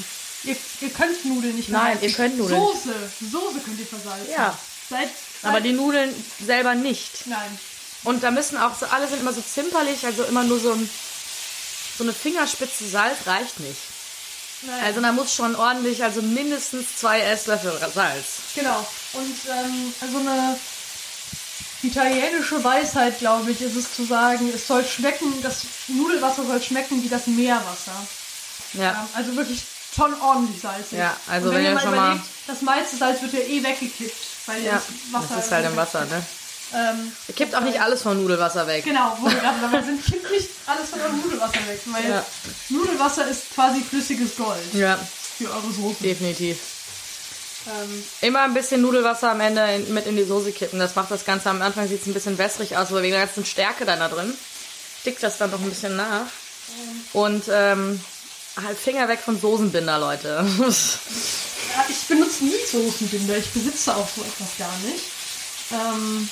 [0.43, 2.09] Ihr, ihr könnt Nudeln nicht Nein, versalzen.
[2.09, 2.59] ihr könnt Nudeln.
[2.61, 2.93] Soße,
[3.31, 4.31] Soße könnt ihr versalzen.
[4.31, 4.57] Ja.
[4.89, 5.09] Seit,
[5.43, 6.13] Aber seit- die Nudeln
[6.45, 7.27] selber nicht.
[7.27, 7.59] Nein.
[8.03, 10.89] Und da müssen auch so, alle sind immer so zimperlich, also immer nur so, ein,
[11.97, 13.79] so eine Fingerspitze Salz reicht nicht.
[14.63, 14.83] Nein.
[14.85, 18.25] Also da muss schon ordentlich, also mindestens zwei Esslöffel Salz.
[18.55, 18.85] Genau.
[19.13, 20.57] Und ähm, also eine
[21.83, 27.03] italienische Weisheit, glaube ich, ist es zu sagen, es soll schmecken, das Nudelwasser soll schmecken
[27.03, 27.91] wie das Meerwasser.
[28.73, 28.91] Ja.
[28.91, 29.61] Ähm, also wirklich
[29.95, 30.97] schon ordentlich salzig.
[30.99, 33.39] Ja, also Und wenn wenn, ihr mal schon mal- überlegt, das meiste Salz wird ja
[33.39, 34.15] eh weggekippt,
[34.47, 36.25] weil Ja, das Wasser das ist halt im Wasser, ne?
[36.73, 38.83] Ähm, Ihr kippt auch nicht alles von Nudelwasser weg.
[38.83, 42.25] Genau, wo wir gerade dabei sind, kippt nicht alles von eurem Nudelwasser weg, weil Ja.
[42.69, 44.97] Nudelwasser ist quasi flüssiges Gold Ja,
[45.37, 46.01] für eure Soße.
[46.03, 46.57] definitiv.
[47.67, 50.79] Ähm, Immer ein bisschen Nudelwasser am Ende in, mit in die Soße kippen.
[50.79, 53.25] Das macht das Ganze am Anfang sieht es ein bisschen wässrig aus, aber wegen der
[53.25, 54.33] ganzen Stärke dann da drin
[55.01, 56.25] stickt das dann doch ein bisschen nach.
[57.13, 57.99] Und ähm,
[58.63, 60.45] halt Finger weg von Soßenbinder, Leute.
[61.89, 65.03] ich benutze nie Soßenbinder, ich besitze auch so etwas gar nicht.
[65.71, 66.27] Ähm.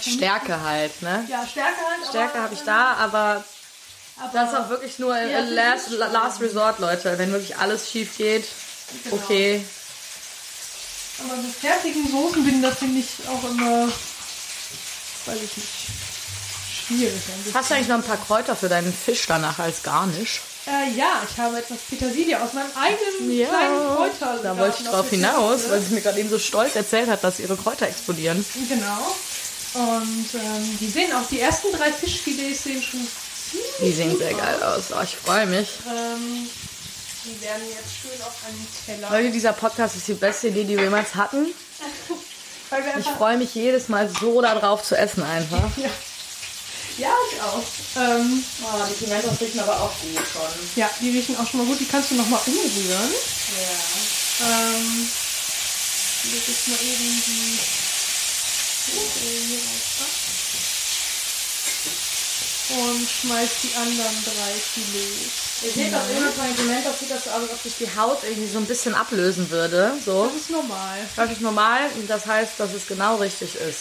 [0.00, 1.24] Stärke halt, ne?
[1.28, 2.08] Ja, Stärke halt.
[2.08, 3.44] Stärke habe ich da, aber
[4.18, 7.18] Aber, das ist auch wirklich nur Ja, äh, last, das ist- last Resort, Leute.
[7.18, 8.44] Wenn wirklich alles schief geht,
[9.04, 9.16] Genau.
[9.16, 9.64] okay.
[11.18, 13.86] aber so fertigen Soßenbinder finde ich auch immer,
[15.26, 15.68] weiß ich nicht,
[16.86, 17.14] schwierig.
[17.54, 20.40] Hast du eigentlich noch ein paar Kräuter für deinen Fisch danach als Garnisch?
[20.66, 24.38] Äh, ja, ich habe etwas Petersilie aus meinem eigenen kleinen Kräuter.
[24.42, 27.38] da wollte ich drauf hinaus, weil sie mir gerade eben so stolz erzählt hat, dass
[27.38, 28.44] ihre Kräuter explodieren.
[28.68, 29.14] Genau.
[29.76, 33.06] Und ähm, die sehen auch, die ersten drei Fischfilets sehen schon
[33.82, 34.84] Die sehen sehr geil aus.
[34.90, 35.68] Oh, ich freue mich.
[35.86, 36.48] Ähm,
[37.24, 39.10] die werden jetzt schön auf einen Teller.
[39.10, 41.46] Leute, dieser Podcast ist die beste Idee, die wir jemals hatten.
[42.98, 45.70] Ich freue mich jedes Mal so darauf zu essen einfach.
[45.76, 45.88] ja.
[46.98, 47.62] ja, ich auch.
[47.96, 50.50] Ähm, Oh, die Pimentos riechen aber auch gut schon.
[50.74, 51.78] ja, die riechen auch schon mal gut.
[51.78, 53.12] Die kannst du noch mal umrühren.
[53.56, 54.46] Ja.
[54.48, 55.08] Ähm,
[56.32, 57.58] leg jetzt mal eben die.
[62.68, 65.62] Und schmeiß die anderen drei Filets.
[65.62, 68.18] Ihr seht auch immer bei Pimentos sieht das so aus, als ob sich die Haut
[68.24, 69.92] irgendwie so ein bisschen ablösen würde.
[70.04, 70.26] So.
[70.26, 70.98] Das ist normal.
[71.14, 73.78] Das ist normal und das heißt, dass es genau richtig ist.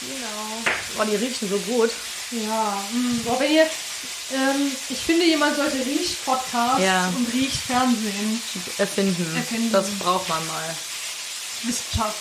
[0.00, 0.98] Genau.
[0.98, 1.90] Oh, die riechen so gut.
[2.30, 3.20] Ja, mh.
[3.24, 3.66] Boah, wenn ihr,
[4.32, 7.08] ähm, ich finde, jemand sollte Riech-Podcast Ja.
[7.08, 8.40] und Riech-Fernsehen.
[8.78, 9.36] Erfinden.
[9.36, 9.72] Erfinden.
[9.72, 10.74] Das braucht man mal.
[11.64, 12.16] Wissenschaft.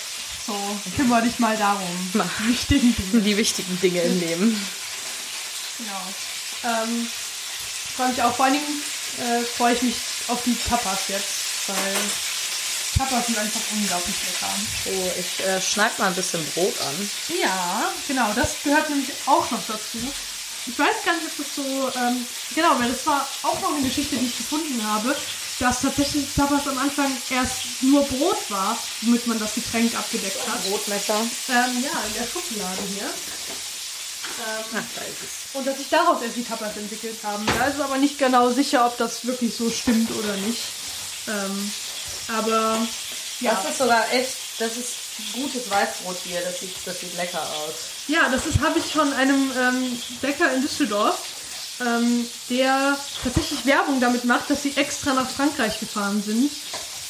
[0.49, 1.87] So, kümmere dich mal darum.
[2.13, 2.25] Mach.
[2.39, 3.21] Die wichtigen Dinge.
[3.23, 4.67] Die wichtigen Dinge im Leben.
[5.77, 6.73] Genau.
[6.73, 7.07] Ähm,
[7.95, 8.81] freue mich auch, vor allen Dingen
[9.19, 9.95] äh, freue ich mich
[10.27, 11.95] auf die Tapas jetzt, weil
[12.97, 14.51] Tapas sind einfach unglaublich lecker.
[14.85, 17.09] So, ich äh, schneide mal ein bisschen Brot an.
[17.39, 19.99] Ja, genau, das gehört nämlich auch noch dazu.
[20.65, 22.25] Ich weiß gar nicht, ob das so, ähm,
[22.55, 25.15] genau, weil das war auch noch eine Geschichte, die ich gefunden habe,
[25.59, 30.63] dass tatsächlich Tapas am Anfang erst nur Brot war, womit man das Getränk abgedeckt hat.
[30.69, 31.19] Brotmesser.
[31.49, 33.09] Ähm, ja, in der Schublade hier.
[34.73, 35.55] Ach, da ist es.
[35.55, 37.45] Und dass sich daraus erst die Tapas entwickelt haben.
[37.57, 40.61] Da ist es aber nicht genau sicher, ob das wirklich so stimmt oder nicht.
[41.27, 41.71] Ähm,
[42.37, 42.77] aber
[43.41, 44.93] ja, Das ist sogar echt, das ist
[45.33, 46.39] gutes Weißbrot hier.
[46.41, 47.73] Das sieht, das sieht lecker aus.
[48.07, 51.19] ja, das habe ich von einem ähm, Bäcker in Düsseldorf,
[51.81, 56.51] ähm, der tatsächlich Werbung damit macht, dass sie extra nach Frankreich gefahren sind,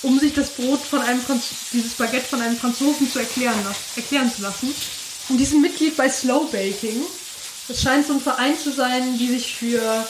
[0.04, 1.44] um sich das Brot von einem Franz
[1.74, 3.56] dieses Baguette von einem Franzosen zu erklären,
[3.96, 4.74] erklären zu lassen.
[5.30, 7.02] Und die sind Mitglied bei Slow Baking.
[7.68, 10.08] Das scheint so ein Verein zu sein, die sich für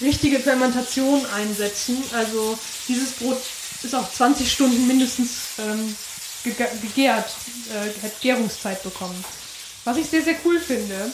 [0.00, 2.02] richtige Fermentation einsetzen.
[2.12, 3.40] Also dieses Brot
[3.82, 5.96] ist auch 20 Stunden mindestens ähm,
[6.44, 7.30] gegärt,
[7.70, 9.24] äh, hat Gärungszeit bekommen.
[9.84, 11.10] Was ich sehr, sehr cool finde.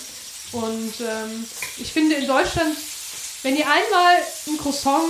[0.54, 1.44] Und ähm,
[1.78, 2.76] ich finde in Deutschland,
[3.42, 5.02] wenn ihr einmal ein Croissant,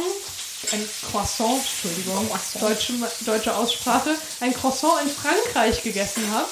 [0.72, 2.30] ein Croissant, Entschuldigung,
[2.60, 2.92] Deutsche,
[3.26, 6.50] deutsche Aussprache, ein Croissant in Frankreich gegessen habt,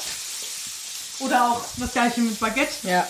[1.21, 3.07] oder auch das gleiche mit Baguette, Ja.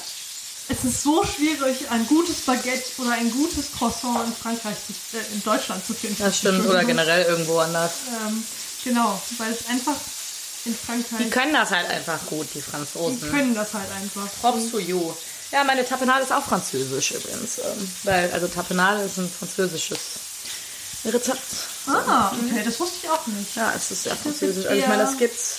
[0.68, 5.35] es ist so schwierig, ein gutes Baguette oder ein gutes Croissant in Frankreich, zu, äh,
[5.35, 6.22] in Deutschland zu finden.
[6.22, 6.64] Das stimmt.
[6.66, 7.91] Oder generell irgendwo anders.
[8.28, 8.45] Ähm,
[8.85, 9.97] genau, weil es einfach
[10.64, 13.30] in Die Frankreich, können das halt einfach gut, die die Franzosen.
[13.33, 14.28] können das halt einfach.
[14.41, 15.12] Props to you.
[15.53, 17.59] Ja, meine Tapenade ist auch französisch übrigens.
[17.59, 19.98] Ähm, weil, also Tapenade ist ein französisches
[21.05, 21.42] Rezept.
[21.86, 23.55] Ah, okay, das wusste ich auch nicht.
[23.55, 24.66] Ja, es ist sehr französisch.
[24.66, 25.59] Also ich meine, das gibt's.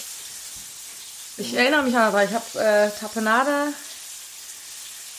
[1.37, 3.73] Ich erinnere mich an, weil ich habe äh, Tapenade.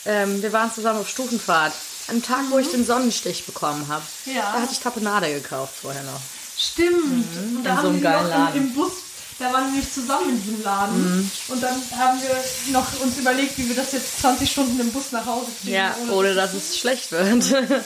[0.05, 1.73] Ähm, wir waren zusammen auf Stufenfahrt.
[2.07, 4.03] Am Tag, wo ich den Sonnenstich bekommen habe.
[4.25, 4.53] Ja.
[4.53, 6.21] Da hatte ich Tapenade gekauft vorher noch.
[6.57, 7.27] Stimmt.
[7.35, 8.91] Und da in so haben geilen noch im, im Bus,
[9.37, 11.31] da waren wir nämlich zusammen in diesem Laden.
[11.49, 15.11] Und dann haben wir noch uns überlegt, wie wir das jetzt 20 Stunden im Bus
[15.11, 15.73] nach Hause kriegen.
[15.73, 17.43] Ja, ohne dass es schlecht wird.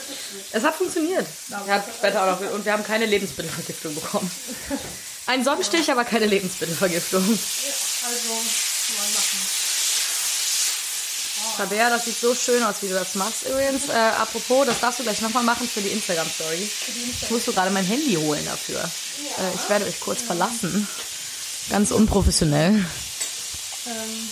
[0.52, 1.26] es hat funktioniert.
[1.48, 4.30] Wir hatten später auch noch, und wir haben keine Lebensmittelvergiftung bekommen.
[5.26, 7.22] Ein Sonnenstich, aber keine Lebensmittelvergiftung.
[7.22, 7.38] Also,
[8.06, 9.38] kann man machen.
[11.56, 13.88] Tabea, das sieht so schön aus, wie du das machst übrigens.
[13.88, 16.70] Äh, apropos, das darfst du gleich nochmal machen für die Instagram-Story.
[17.22, 18.80] Ich musste gerade mein Handy holen dafür.
[18.80, 20.86] Äh, ich werde euch kurz verlassen.
[21.68, 22.70] Ganz unprofessionell.
[22.72, 24.30] Ähm,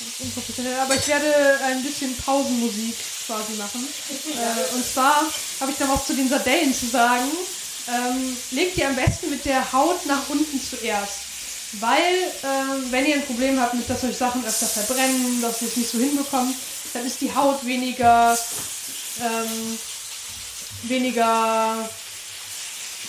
[0.00, 0.78] ganz unprofessionell.
[0.80, 2.96] Aber ich werde ein bisschen Pausenmusik
[3.26, 3.86] quasi machen.
[4.30, 5.24] Äh, und zwar
[5.60, 7.28] habe ich da was zu den Sardellen zu sagen.
[7.88, 11.18] Ähm, legt ihr am besten mit der Haut nach unten zuerst.
[11.72, 12.14] Weil,
[12.44, 15.76] ähm, wenn ihr ein Problem habt, mit dass euch Sachen öfter verbrennen, dass ihr es
[15.76, 16.54] nicht so hinbekommt,
[16.92, 18.36] dann ist die Haut weniger,
[19.20, 19.78] ähm,
[20.84, 21.88] weniger,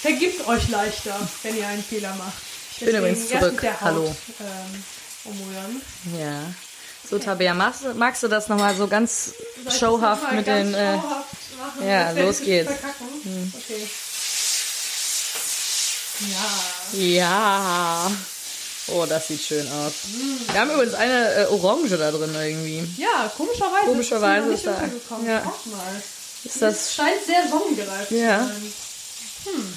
[0.02, 2.51] vergibt euch leichter, wenn ihr einen Fehler macht.
[2.82, 3.64] Ich bin übrigens zurück.
[3.82, 4.06] Hallo.
[4.40, 4.84] Ähm,
[5.26, 5.82] umrühren.
[6.20, 6.42] Ja.
[7.08, 9.34] So, Tabea, magst, du- magst du das nochmal so ganz
[9.68, 10.74] Soll showhaft mit ganz den...
[10.74, 11.28] Äh, showhaft
[11.60, 11.88] machen?
[11.88, 12.72] ja, los geht's.
[13.24, 13.54] Hm.
[13.56, 13.88] Okay.
[16.92, 16.98] Ja.
[16.98, 18.12] ja.
[18.88, 19.94] Oh, das sieht schön aus.
[20.08, 20.54] Mm.
[20.54, 22.84] Wir haben übrigens eine äh, Orange da drin irgendwie.
[23.02, 23.86] Ja, komischerweise.
[23.86, 24.82] Komischerweise ist ist da-
[25.26, 25.40] ja.
[25.44, 26.04] Mal.
[26.44, 26.96] Ist Das das...
[26.96, 28.40] scheint sehr sonnengereift Ja.
[28.40, 28.74] zu sein.
[29.46, 29.74] Hm.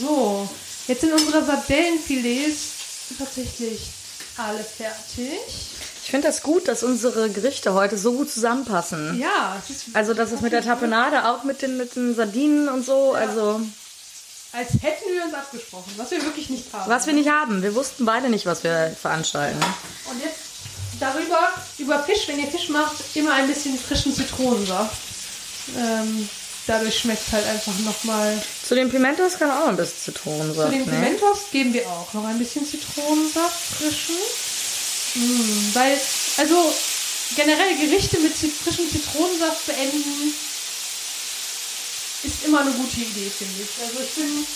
[0.00, 0.48] So,
[0.88, 2.56] jetzt sind unsere Sardellenfilets
[3.18, 3.80] tatsächlich
[4.36, 5.38] alle fertig.
[6.04, 9.18] Ich finde das gut, dass unsere Gerichte heute so gut zusammenpassen.
[9.20, 12.68] Ja, es ist Also, dass es mit der Tapenade auch mit den, mit den Sardinen
[12.68, 13.60] und so, also...
[14.52, 16.90] als hätten wir uns abgesprochen, was wir wirklich nicht haben.
[16.90, 17.62] Was wir nicht haben.
[17.62, 19.60] Wir wussten beide nicht, was wir veranstalten.
[20.10, 20.38] Und jetzt
[20.98, 24.96] darüber, über Fisch, wenn ihr Fisch macht, immer ein bisschen frischen Zitronensaft.
[25.76, 26.28] Ähm,
[26.66, 28.40] dadurch schmeckt es halt einfach nochmal.
[28.62, 30.72] Zu den Pimentos kann auch noch ein bisschen Zitronensaft.
[30.72, 30.92] Zu den ne?
[30.92, 34.16] Pimentos geben wir auch noch ein bisschen Zitronensaft frischen.
[35.14, 35.98] Mm, weil,
[36.38, 36.74] also
[37.36, 40.34] generell Gerichte mit frischem Zitronensaft beenden
[42.24, 43.82] ist immer eine gute Idee, finde ich.
[43.82, 44.46] Also ich bin,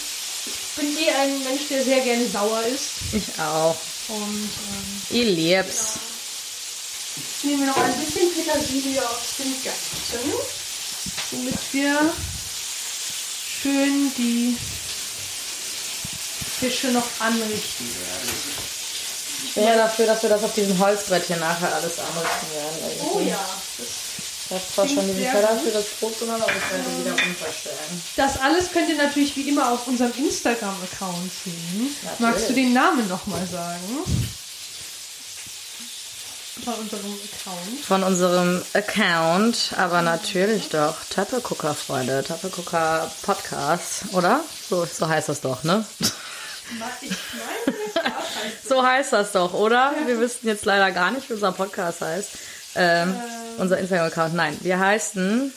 [0.46, 2.90] ich bin eh ein Mensch, der sehr gerne sauer ist.
[3.12, 3.76] Ich auch.
[4.09, 5.98] Und ähm, Ich lieb's.
[7.16, 10.32] Jetzt nehmen wir noch ein bisschen Petersilie aus dem Garten,
[11.33, 12.12] womit wir
[13.62, 14.57] schön die
[16.61, 18.31] Fische noch anrichten werden.
[19.45, 23.01] Ich bin ja dafür, dass wir das auf diesem Holzbrett hier nachher alles anrichten werden.
[23.01, 23.31] Oh irgendwie.
[23.31, 23.45] ja,
[23.79, 23.87] das,
[24.47, 28.03] Ich habe zwar schon diesen Teller für das Brot genommen, aber ich werde wieder umverstellen.
[28.16, 31.97] das alles könnt ihr natürlich wie immer auf unserem Instagram-Account sehen.
[32.03, 32.20] Natürlich.
[32.20, 34.05] Magst du den Namen nochmal sagen?
[36.64, 37.84] Von unserem Account.
[37.86, 40.96] Von unserem Account, aber natürlich doch.
[41.11, 42.24] Tappelgucker, Freunde.
[42.26, 44.40] Tappelgucker Podcast, oder?
[44.68, 45.84] So, so heißt das doch, ne?
[46.00, 46.11] Ich
[46.78, 49.94] meine, heißt So heißt das doch, oder?
[50.07, 52.30] Wir wissen jetzt leider gar nicht, wie unser Podcast heißt.
[52.74, 53.14] Ähm,
[53.59, 54.34] unser Instagram-Account.
[54.34, 55.52] Nein, wir heißen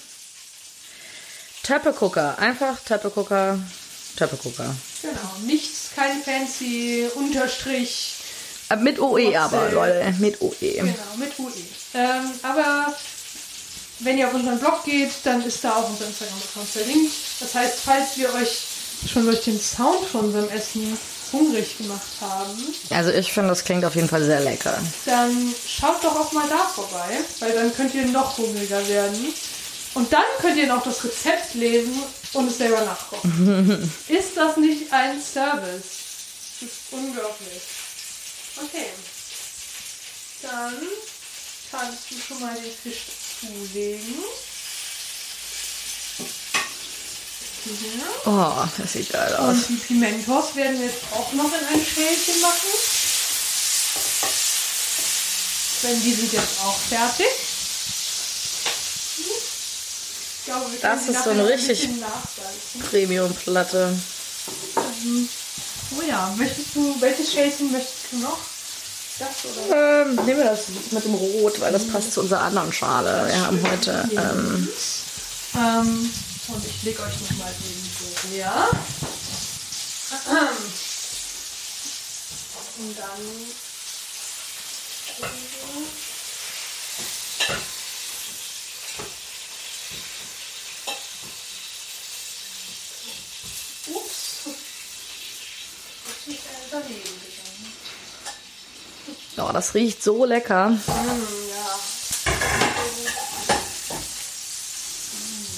[1.64, 2.38] Töppegucker.
[2.40, 3.58] Einfach Töppegucker.
[4.18, 4.76] Töppegucker.
[5.02, 8.19] Genau, nichts, kein fancy Unterstrich.
[8.70, 9.70] Äh, Mit OE aber.
[9.72, 10.14] Leute.
[10.20, 10.54] Mit OE.
[10.60, 11.52] Genau, mit UE.
[11.96, 12.94] Ähm, aber
[14.00, 17.14] wenn ihr auf unseren Blog geht, dann ist da auch unser Instagram-Account verlinkt.
[17.40, 18.62] Das heißt, falls wir euch
[19.12, 20.98] schon durch den Sound von unserem Essen
[21.32, 22.58] hungrig gemacht haben,
[22.90, 24.78] Also ich finde, das klingt auf jeden Fall sehr lecker.
[25.06, 29.34] dann schaut doch auch mal da vorbei, weil dann könnt ihr noch hungriger werden.
[29.96, 32.02] Und dann könnt ihr noch das Rezept lesen
[32.34, 33.92] und es selber nachkochen.
[34.08, 35.84] ist das nicht ein Service?
[36.62, 37.62] Das ist unglaublich.
[38.64, 38.88] Okay.
[40.42, 40.78] Dann
[41.72, 43.04] kannst du schon mal den Fisch
[43.40, 44.16] zulegen.
[47.64, 48.06] Hier.
[48.26, 49.56] Oh, das sieht geil aus.
[49.56, 52.70] Und die Pimentos werden wir jetzt auch noch in ein Schälchen machen.
[55.84, 57.28] Denn die sind jetzt auch fertig.
[59.18, 62.82] Ich glaube, wir Das ist so eine richtig- nachsalzen.
[62.90, 64.00] Premium-Platte.
[65.98, 68.38] Oh ja, möchtest du, welches Schälchen möchtest du noch?
[69.18, 69.30] Das
[69.68, 70.02] oder?
[70.04, 73.28] Ähm, nehmen wir das mit dem Rot, weil das passt zu unserer anderen Schale.
[73.28, 74.68] Wir haben heute ähm,
[75.56, 76.14] Ähm,
[76.48, 78.70] und ich lege euch nochmal den so her.
[82.78, 83.50] Und dann.
[93.88, 94.46] Ups.
[96.06, 97.74] Das ist äh, daneben gegangen.
[99.42, 100.70] Oh, das riecht so lecker.
[100.70, 100.80] Mm.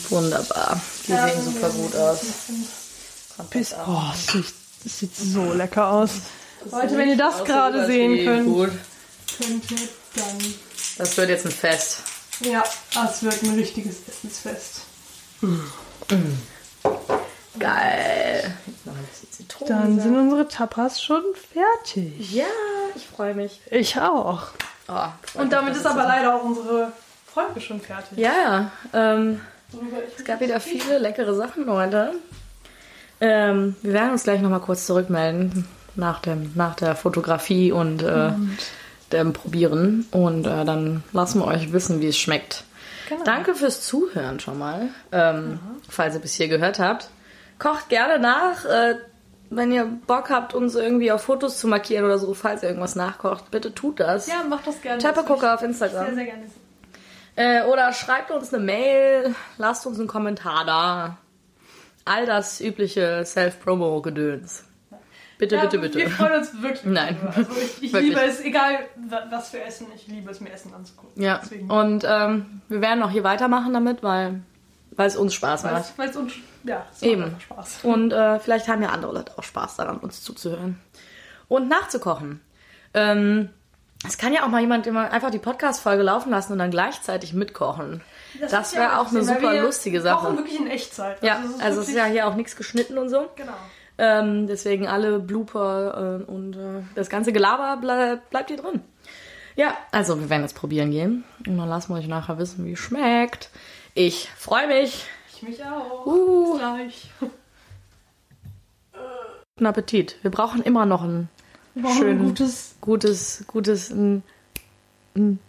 [0.10, 0.80] Wunderbar.
[1.08, 2.20] Die sehen super gut aus.
[3.38, 3.48] Ab.
[3.88, 4.54] Oh, das sieht,
[4.84, 6.12] das sieht so lecker aus.
[6.70, 8.72] Leute, wenn ihr das gerade sehen könnt, Gut.
[9.40, 10.38] könnt ihr dann.
[10.98, 12.00] Das wird jetzt ein Fest.
[12.42, 12.64] Ja,
[12.94, 14.82] das wird ein richtiges Essensfest.
[17.58, 18.58] Geil.
[19.68, 21.24] Dann sind unsere Tapas schon
[21.54, 22.32] fertig.
[22.32, 22.46] ja,
[22.96, 23.62] ich freue mich.
[23.70, 24.44] Ich auch.
[24.88, 24.94] Oh,
[25.36, 26.92] Und mich, damit ist aber so- leider auch unsere
[27.34, 28.18] Folge schon fertig.
[28.18, 29.40] Ja, ähm,
[30.18, 32.14] es gab wieder viele leckere Sachen heute.
[33.20, 38.32] Ähm, wir werden uns gleich nochmal kurz zurückmelden nach, dem, nach der Fotografie und, äh,
[39.12, 40.08] dem Probieren.
[40.12, 42.64] Und äh, dann lassen wir euch wissen, wie es schmeckt.
[43.10, 43.24] Genau.
[43.24, 47.10] Danke fürs Zuhören schon mal, ähm, falls ihr bis hier gehört habt.
[47.60, 48.96] Kocht gerne nach, äh,
[49.52, 52.96] wenn ihr Bock habt, uns irgendwie auf Fotos zu markieren oder so, falls ihr irgendwas
[52.96, 53.52] nachkocht.
[53.52, 54.26] Bitte tut das.
[54.28, 55.02] Ja, macht das gerne.
[55.02, 56.16] Tappergucker auf Sehr, Instagram.
[56.16, 56.44] sehr gerne.
[57.36, 61.18] Äh, oder schreibt uns eine Mail, lasst uns einen Kommentar da.
[62.04, 64.64] All das übliche Self-Promo-Gedöns.
[65.38, 65.98] Bitte, Ja, bitte, bitte.
[66.00, 66.84] Wir freuen uns wirklich.
[66.86, 67.18] Nein.
[67.36, 68.10] Also ich, ich Wirklich.
[68.10, 68.80] liebe es, egal
[69.10, 71.22] wa- was wir essen, ich liebe es mir Essen anzugucken.
[71.22, 71.70] Ja, Deswegen.
[71.72, 74.42] und ähm, wir werden auch hier weitermachen damit, weil,
[74.92, 75.98] weil es uns Spaß macht.
[75.98, 76.34] weil es uns,
[76.64, 77.32] ja, es Eben.
[77.32, 77.80] macht Spaß.
[77.84, 80.80] Und äh, vielleicht haben ja andere Leute auch Spaß daran, uns zuzuhören.
[81.48, 82.42] Und nachzukochen.
[82.94, 83.50] Ähm,
[84.06, 87.34] es kann ja auch mal jemand immer einfach die Podcast-Folge laufen lassen und dann gleichzeitig
[87.34, 88.02] mitkochen.
[88.40, 90.38] Das, ja wäre auch eine super wir lustige kochen Sache.
[90.38, 91.22] wirklich in Echtzeit.
[91.22, 93.30] Ja, ist also es ist ja hier auch nichts geschnitten und so.
[93.36, 93.54] Genau.
[93.98, 98.82] Ähm, deswegen alle Blooper äh, und äh, das ganze Gelaber ble bleibt hier drin.
[99.56, 101.24] Ja, also wir werden jetzt probieren gehen.
[101.46, 103.50] Und dann lassen wir euch nachher wissen, wie es schmeckt.
[103.94, 105.06] Ich freue mich.
[105.36, 106.06] Ich mich auch.
[106.06, 106.52] Uh.
[106.52, 107.10] Bis gleich.
[109.56, 110.16] Guten Appetit.
[110.22, 111.30] Wir brauchen immer noch ein
[111.74, 112.20] Wir brauchen Schön.
[112.20, 114.24] ein gutes gutes, gutes, ein,
[115.16, 115.40] Outro.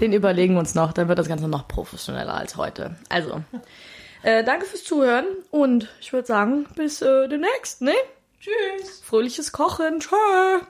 [0.00, 0.92] den überlegen wir uns noch.
[0.92, 2.96] Dann wird das Ganze noch professioneller als heute.
[3.08, 3.42] Also,
[4.22, 7.94] Äh, danke fürs Zuhören und ich würde sagen, bis äh, demnächst, ne?
[8.38, 9.00] Tschüss.
[9.00, 10.00] Fröhliches Kochen.
[10.00, 10.60] Tschö.